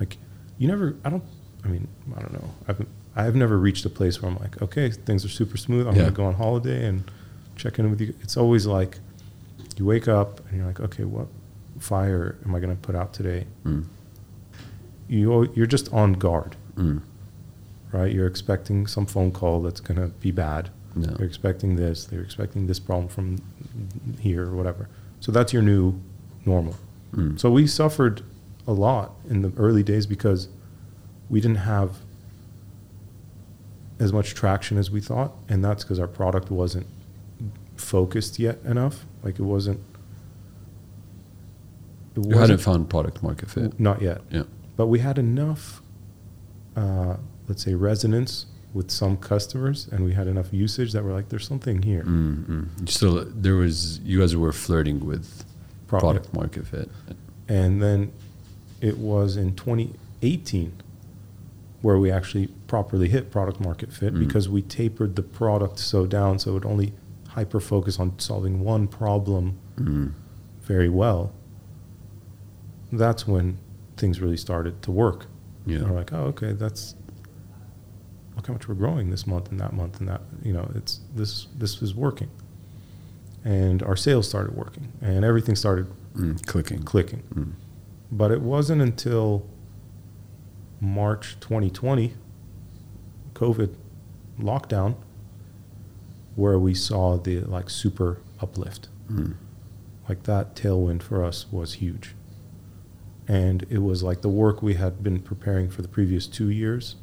[0.00, 0.16] Like,
[0.58, 1.22] you never, I don't,
[1.64, 1.86] I mean,
[2.16, 2.50] I don't know.
[2.68, 5.86] I've, I've never reached a place where I'm like, okay, things are super smooth.
[5.86, 6.02] I'm Yeah.
[6.02, 7.10] going to go on holiday and
[7.56, 8.14] check in with you.
[8.22, 8.98] It's always like
[9.76, 11.26] you wake up and you're like, okay, what
[11.78, 13.46] fire am I going to put out today?
[13.64, 13.84] Mm.
[15.08, 17.02] You, you're just on guard, Mm.
[17.92, 18.12] Right?
[18.12, 20.70] You're expecting some phone call that's going to be bad.
[20.96, 21.10] Yeah.
[21.16, 22.06] They're expecting this.
[22.06, 23.38] They're expecting this problem from
[24.20, 24.88] here or whatever.
[25.20, 26.00] So that's your new
[26.44, 26.76] normal.
[27.12, 27.38] Mm.
[27.38, 28.22] So we suffered
[28.66, 30.48] a lot in the early days because
[31.28, 31.98] we didn't have
[33.98, 36.86] as much traction as we thought, and that's because our product wasn't
[37.76, 39.06] focused yet enough.
[39.22, 39.80] Like it wasn't.
[42.14, 43.78] It you hadn't wasn't found product market fit.
[43.78, 44.20] not yet.
[44.30, 44.44] Yeah.
[44.76, 45.80] But we had enough,
[46.74, 47.16] uh,
[47.48, 51.46] let's say, resonance with some customers, and we had enough usage that we're like, there's
[51.46, 52.02] something here.
[52.02, 52.80] Mm, mm.
[52.80, 55.44] You Still, there was you guys were flirting with
[55.86, 56.90] Pro- product market fit.
[57.48, 58.12] And then
[58.80, 60.72] it was in 2018
[61.80, 64.18] where we actually properly hit product market fit Mm.
[64.18, 66.92] because we tapered the product so down so it would only
[67.28, 70.12] hyper focus on solving one problem Mm.
[70.62, 71.32] very well.
[72.92, 73.58] That's when
[73.96, 75.26] things really started to work.
[75.66, 75.78] Yeah.
[75.78, 76.94] And we're like, oh, okay, that's
[78.36, 80.20] look how much we're growing this month and that month and that.
[80.44, 82.28] You know, it's this this is working,
[83.44, 86.46] and our sales started working, and everything started Mm.
[86.46, 86.82] Clicking.
[86.82, 87.22] clicking.
[87.34, 87.52] Mm.
[88.10, 89.46] But it wasn't until
[90.80, 92.14] March 2020,
[93.34, 93.74] COVID
[94.40, 94.94] lockdown,
[96.36, 98.88] where we saw the like super uplift.
[99.10, 99.34] Mm.
[100.08, 102.14] Like that tailwind for us was huge.
[103.28, 106.96] And it was like the work we had been preparing for the previous two years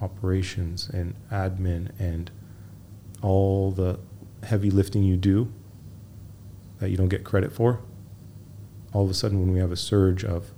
[0.00, 2.30] operations and admin and
[3.22, 3.98] all the
[4.44, 5.50] heavy lifting you do
[6.78, 7.80] that you don't get credit for.
[8.92, 10.52] All of a sudden, when we have a surge of,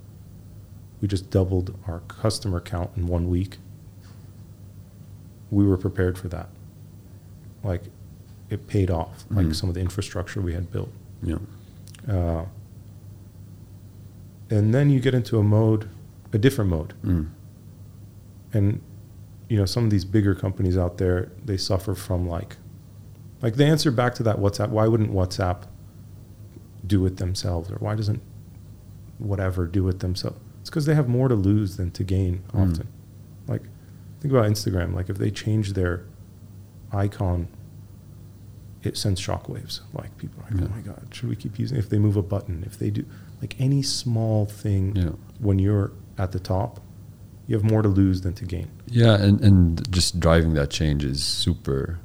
[1.01, 3.57] we just doubled our customer count in one week,
[5.49, 6.49] we were prepared for that.
[7.63, 7.83] Like,
[8.49, 9.55] it paid off, like Mhm.
[9.55, 10.91] some of the infrastructure we had built.
[11.23, 11.39] Yeah.
[12.07, 12.45] Uh,
[14.49, 15.87] and then you get into a mode,
[16.33, 16.93] a different mode.
[17.03, 17.27] Mm.
[18.53, 18.81] And,
[19.51, 22.55] you know, some of these bigger companies out there, they suffer from like,
[23.41, 25.63] like the answer back to that WhatsApp, why wouldn't WhatsApp
[26.87, 27.69] do it themselves?
[27.69, 28.21] Or why doesn't
[29.17, 30.39] whatever do it themselves?
[30.61, 32.71] It's because they have more to lose than to gain Mm.
[32.71, 32.87] often.
[33.49, 33.63] Like,
[34.21, 34.93] think about Instagram.
[34.93, 36.03] Like, if they change their
[36.93, 37.47] icon,
[38.83, 39.81] it sends shockwaves.
[39.93, 41.81] Like, people are like, oh my God, should we keep using it?
[41.81, 43.03] If they move a button, if they do,
[43.41, 45.09] like any small thing Yeah.
[45.39, 46.79] when you're at the top,
[47.51, 48.69] you have more to lose than to gain.
[48.87, 51.99] Yeah, and, and just driving that change is super,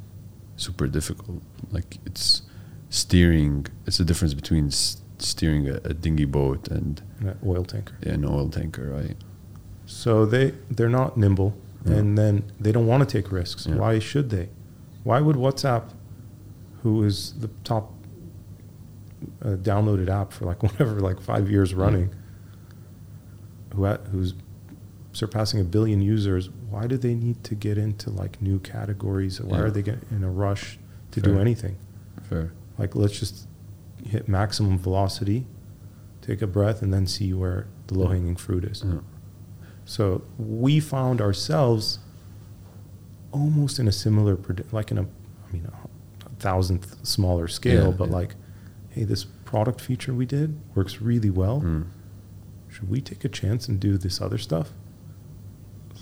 [0.57, 1.41] super difficult.
[1.71, 2.43] Like it's
[2.91, 3.67] steering.
[3.87, 7.95] It's the difference between s- steering a, a dinghy boat and That oil tanker.
[8.03, 9.17] an oil tanker, right?
[9.87, 11.95] So they they're not nimble, Yeah.
[11.99, 13.67] and then they don't want to take risks.
[13.67, 13.77] Yeah.
[13.77, 14.49] Why should they?
[15.05, 15.85] Why would WhatsApp,
[16.83, 17.93] who is the top
[19.45, 22.11] uh, downloaded app for like whatever like five years running,
[23.75, 24.35] who ha- who's
[25.17, 29.41] surpassing a billion users, why do they need to get into like new categories?
[29.41, 29.65] Why Yeah.
[29.65, 30.79] are they in a rush
[31.13, 31.77] to do anything?
[32.23, 32.53] Fair.
[32.79, 33.49] Like let's just
[34.05, 35.47] hit maximum velocity,
[36.21, 38.83] take a breath, and then see where the low hanging fruit is.
[38.87, 38.99] Yeah.
[39.87, 41.99] So we found ourselves
[43.33, 44.37] almost in a similar,
[44.73, 48.35] like in a, I mean, a, a thousandth smaller scale, Yeah, but like,
[48.91, 51.63] hey, this product feature we did works really well.
[51.63, 51.87] Mm.
[52.69, 54.73] Should we take a chance and do this other stuff?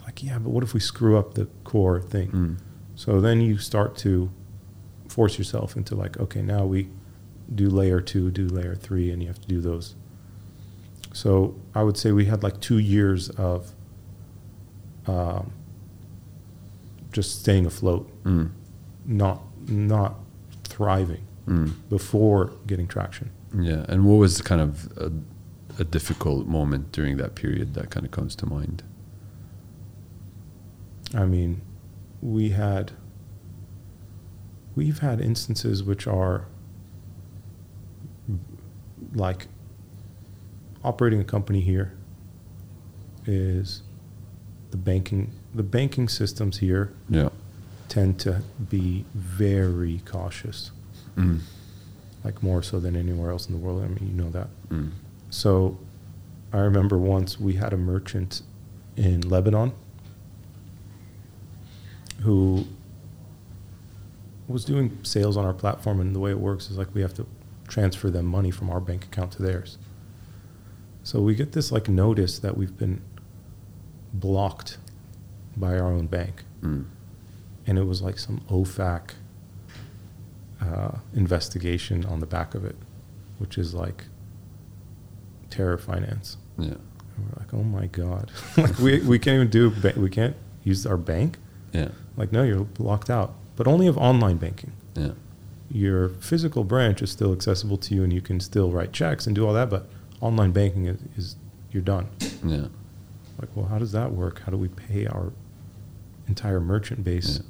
[0.04, 2.30] Like, yeah, but what if we screw up the core thing?
[2.30, 2.58] Mm.
[2.94, 4.30] So then you start to
[5.08, 6.88] force yourself into like, okay, now we
[7.54, 9.94] do layer two, do layer three, and you have to do those.
[11.12, 13.72] So I would say we had like two years of
[15.06, 15.52] um,
[17.12, 18.50] just staying afloat, Mm.
[19.06, 20.16] not not
[20.64, 21.72] thriving Mm.
[21.88, 23.30] before getting traction.
[23.58, 23.84] Yeah.
[23.88, 25.12] And what was kind of a,
[25.78, 28.82] a difficult moment during that period that kind of comes to mind?
[31.12, 31.60] I mean,
[32.22, 32.92] we had
[34.76, 36.46] we've had instances which are
[39.14, 39.46] like
[40.82, 41.92] operating a company here
[43.26, 43.82] is
[44.70, 47.28] the banking the banking systems here Yeah.
[47.88, 50.72] tend to be very cautious
[51.16, 51.40] Mm.
[52.24, 54.90] like more so than anywhere else in the world i mean you know that Mm.
[55.30, 55.78] so
[56.52, 58.42] I remember once we had a merchant
[58.96, 59.72] in Lebanon
[62.24, 62.66] who
[64.48, 67.14] was doing sales on our platform, and the way it works is like we have
[67.14, 67.26] to
[67.68, 69.78] transfer them money from our bank account to theirs.
[71.02, 73.00] So we get this like notice that we've been
[74.12, 74.78] blocked
[75.56, 76.86] by our own bank, Mm.
[77.66, 79.10] and it was like some OFAC
[80.60, 82.76] uh, investigation on the back of it,
[83.38, 84.04] which is like
[85.50, 86.36] terror finance.
[86.58, 86.68] Yeah.
[87.16, 90.36] And we're like, oh my god, like we we can't even do ba- we can't
[90.64, 91.38] use our bank.
[91.72, 91.88] Yeah.
[92.16, 94.72] Like no, you're locked out, but only of online banking.
[94.94, 95.12] Yeah.
[95.70, 99.34] Your physical branch is still accessible to you, and you can still write checks and
[99.34, 99.70] do all that.
[99.70, 99.88] But
[100.20, 101.36] online banking is, is
[101.72, 102.08] you're done.
[102.44, 102.66] Yeah.
[103.40, 104.42] Like, well, how does that work?
[104.42, 105.32] How do we pay our
[106.28, 107.38] entire merchant base?
[107.38, 107.46] Yeah.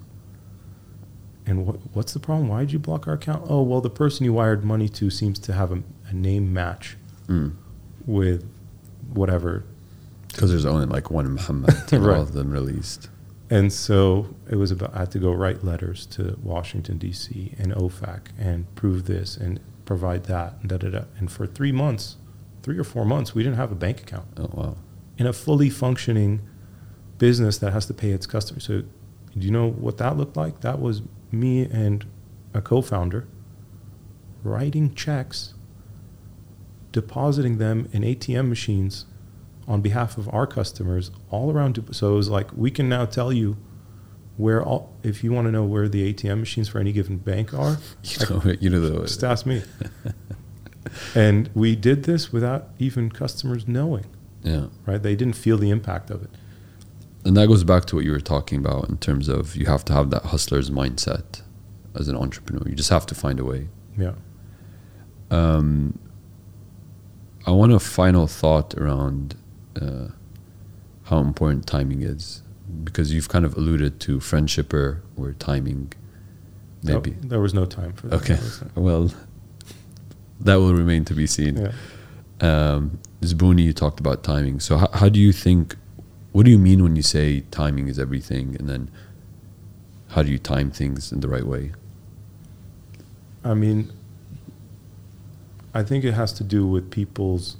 [1.46, 2.48] And what, what's the problem?
[2.48, 3.44] Why did you block our account?
[3.50, 6.96] Oh, well, the person you wired money to seems to have a, a name match
[7.28, 7.54] Mm.
[8.06, 8.46] with
[9.14, 9.64] whatever
[10.28, 12.16] Because there's only like one Muhammad and Right.
[12.16, 13.08] all of them released.
[13.50, 17.54] And so it was about, I had to go write letters to Washington, D.C.
[17.58, 21.04] and OFAC and prove this and provide that and da da da.
[21.18, 22.16] And for three months,
[22.62, 24.76] three or four months, we didn't have a bank account Oh wow.
[25.18, 26.40] in a fully functioning
[27.18, 28.64] business that has to pay its customers.
[28.64, 28.82] So,
[29.36, 30.60] do you know what that looked like?
[30.60, 32.06] That was me and
[32.54, 33.26] a co founder
[34.42, 35.54] writing checks,
[36.92, 39.06] depositing them in ATM machines
[39.66, 41.82] on behalf of our customers all around.
[41.92, 43.56] So it was like, we can now tell you
[44.36, 47.54] where all, if you want to know where the ATM machines for any given bank
[47.54, 49.62] are, You know, you know the just ask me.
[51.14, 54.06] and we did this without even customers knowing,
[54.42, 54.66] yeah.
[54.86, 55.02] right?
[55.02, 56.30] They didn't feel the impact of it.
[57.24, 59.84] And that goes back to what you were talking about in terms of you have
[59.86, 61.40] to have that hustler's mindset
[61.94, 62.68] as an entrepreneur.
[62.68, 63.68] You just have to find a way.
[63.96, 64.12] Yeah.
[65.30, 65.98] Um,
[67.46, 69.36] I want a final thought around
[69.80, 70.08] uh,
[71.04, 72.42] how important timing is
[72.82, 75.92] because you've kind of alluded to friendshipper or timing.
[76.82, 77.12] Maybe.
[77.22, 78.16] No, there was no time for that.
[78.16, 78.34] Okay.
[78.34, 79.12] There was no- Well,
[80.40, 81.56] that will remain to be seen.
[81.56, 81.72] Yeah.
[82.40, 84.60] Um, Zbooni, you talked about timing.
[84.60, 85.76] So, how, how do you think?
[86.32, 88.56] What do you mean when you say timing is everything?
[88.58, 88.90] And then,
[90.08, 91.72] how do you time things in the right way?
[93.44, 93.92] I mean,
[95.72, 97.56] I think it has to do with people's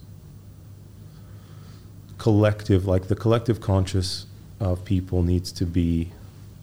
[2.29, 4.25] collective, like the collective conscious
[4.59, 6.11] of people needs to be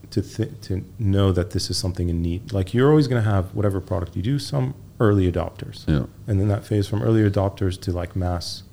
[0.09, 2.51] to th- to know that this is something in need.
[2.51, 6.05] Like you're always going to have whatever product you do, some early adopters, Yeah.
[6.27, 8.63] and then that phase from early adopters to like mass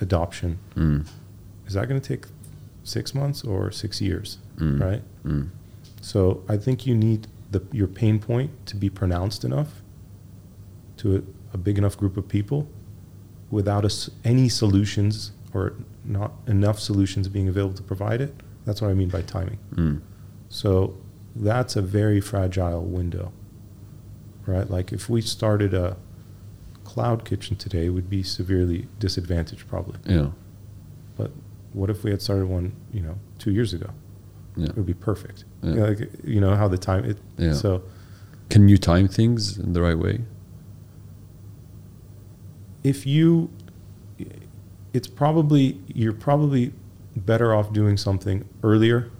[0.00, 0.58] adoption.
[0.74, 1.06] Mm,
[1.68, 2.26] Is that going to take
[2.82, 4.38] six months or six years?
[4.58, 5.02] mm, Right.
[5.24, 5.50] Mm,
[6.00, 9.70] So I think you need the, your pain point to be pronounced enough
[10.96, 11.20] to a,
[11.54, 12.66] a big enough group of people
[13.48, 15.72] without us any solutions or
[16.04, 18.34] not enough solutions being available to provide it.
[18.66, 19.58] That's what I mean by timing.
[19.74, 20.00] mm,
[20.48, 20.96] So
[21.36, 23.32] that's a very fragile window,
[24.46, 24.68] right?
[24.68, 25.96] Like if we started a
[26.84, 29.98] cloud kitchen today, we'd be severely disadvantaged probably.
[30.04, 30.30] yeah.
[31.16, 31.30] But
[31.72, 33.90] what if we had started one, you know, two years ago?
[34.56, 34.66] Yeah.
[34.66, 35.44] It would be perfect.
[35.62, 35.70] Yeah.
[35.70, 37.18] You know, like, you know how the time it.
[37.38, 37.52] Yeah.
[37.54, 37.82] So
[38.50, 40.20] Can you time things in the right way?
[42.82, 43.50] if you
[44.94, 46.72] it's probably you're probably
[47.14, 49.10] better off doing something earlier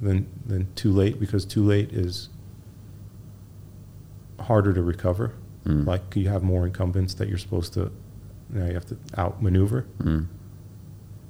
[0.00, 2.28] than than too late because too late is
[4.40, 5.32] harder to recover.
[5.64, 7.90] Mm, like you have more incumbents that you're supposed to
[8.50, 9.86] now you have to outmaneuver.
[10.02, 10.26] Mm,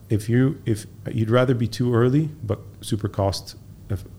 [0.09, 3.57] if you if you'd rather be too early but super cost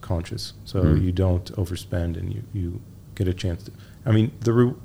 [0.01, 1.03] conscious, so Mm.
[1.03, 2.79] you don't overspend and you you
[3.15, 3.71] get a chance to
[4.05, 4.75] i mean the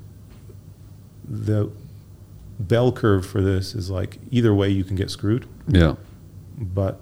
[1.27, 1.69] the
[2.59, 5.95] bell curve for this is like either way you can get screwed yeah.
[6.57, 6.99] but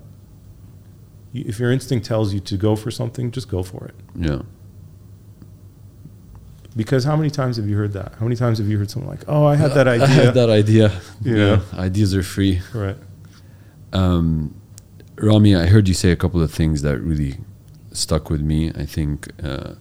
[1.33, 4.41] if your instinct tells you to go for something just go for it Yeah.
[6.75, 9.09] because how many times have you heard that how many times have you heard something
[9.09, 11.01] like oh i had that idea." I had that idea.
[11.21, 11.61] Yeah.
[11.73, 12.61] Ideas are free.
[12.73, 12.97] right
[13.93, 14.53] Um,
[15.15, 17.37] Ramy, I heard you say a couple of things that really
[17.91, 18.69] stuck with me.
[18.75, 19.73] I think uh,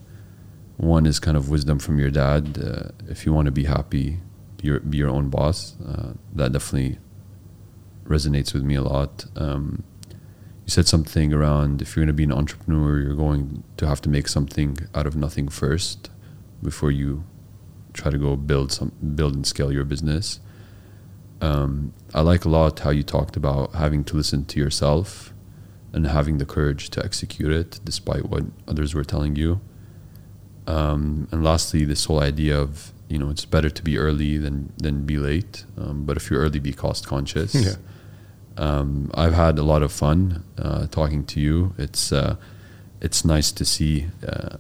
[0.79, 2.57] one is kind of wisdom from your dad.
[2.59, 4.21] Uh, if you want to be happy,
[4.67, 5.77] you're, be your own boss.
[5.81, 6.99] Uh, that definitely
[8.05, 9.27] resonates with me a lot.
[9.37, 9.85] Um,
[10.65, 14.01] you said something around if you're going to be an entrepreneur, you're going to have
[14.03, 16.11] to make something out of nothing first
[16.63, 17.25] before you
[17.93, 20.41] try to go build some build and scale your business.
[21.41, 25.33] Um, I like a lot how you talked about having to listen to yourself
[25.93, 29.61] and having the courage to execute it despite what others were telling you.
[30.67, 34.73] Um, and lastly, this whole idea of you know it's better to be early than
[34.77, 35.65] than be late.
[35.77, 37.55] Um, but if you're early, be cost conscious.
[37.55, 37.77] Yeah.
[38.59, 41.75] Um, I've had a lot of fun uh, talking to you.
[41.79, 42.37] It's uh,
[43.01, 44.57] it's nice to see uh,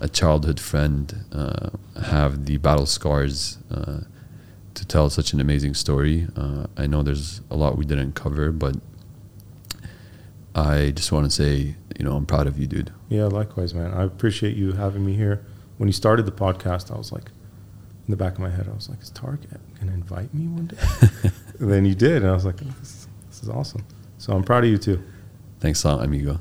[0.00, 1.70] a childhood friend uh,
[2.02, 4.00] have the battle scars uh,
[4.74, 6.26] to tell such an amazing story.
[6.36, 8.76] Uh, I know there's a lot we didn't cover, but
[10.54, 12.92] I just want to say, you know, I'm proud of you, dude.
[13.08, 13.92] Yeah, likewise, man.
[13.92, 15.44] I appreciate you having me here.
[15.76, 17.30] When you started the podcast, I was like,
[18.08, 20.48] in the back of my head, I was like, is Tarek going to invite me
[20.48, 21.30] one day?
[21.60, 23.84] then you did, and I was like, this, this is awesome.
[24.16, 25.02] So I'm proud of you too.
[25.60, 26.40] Thanks a lot, amigo.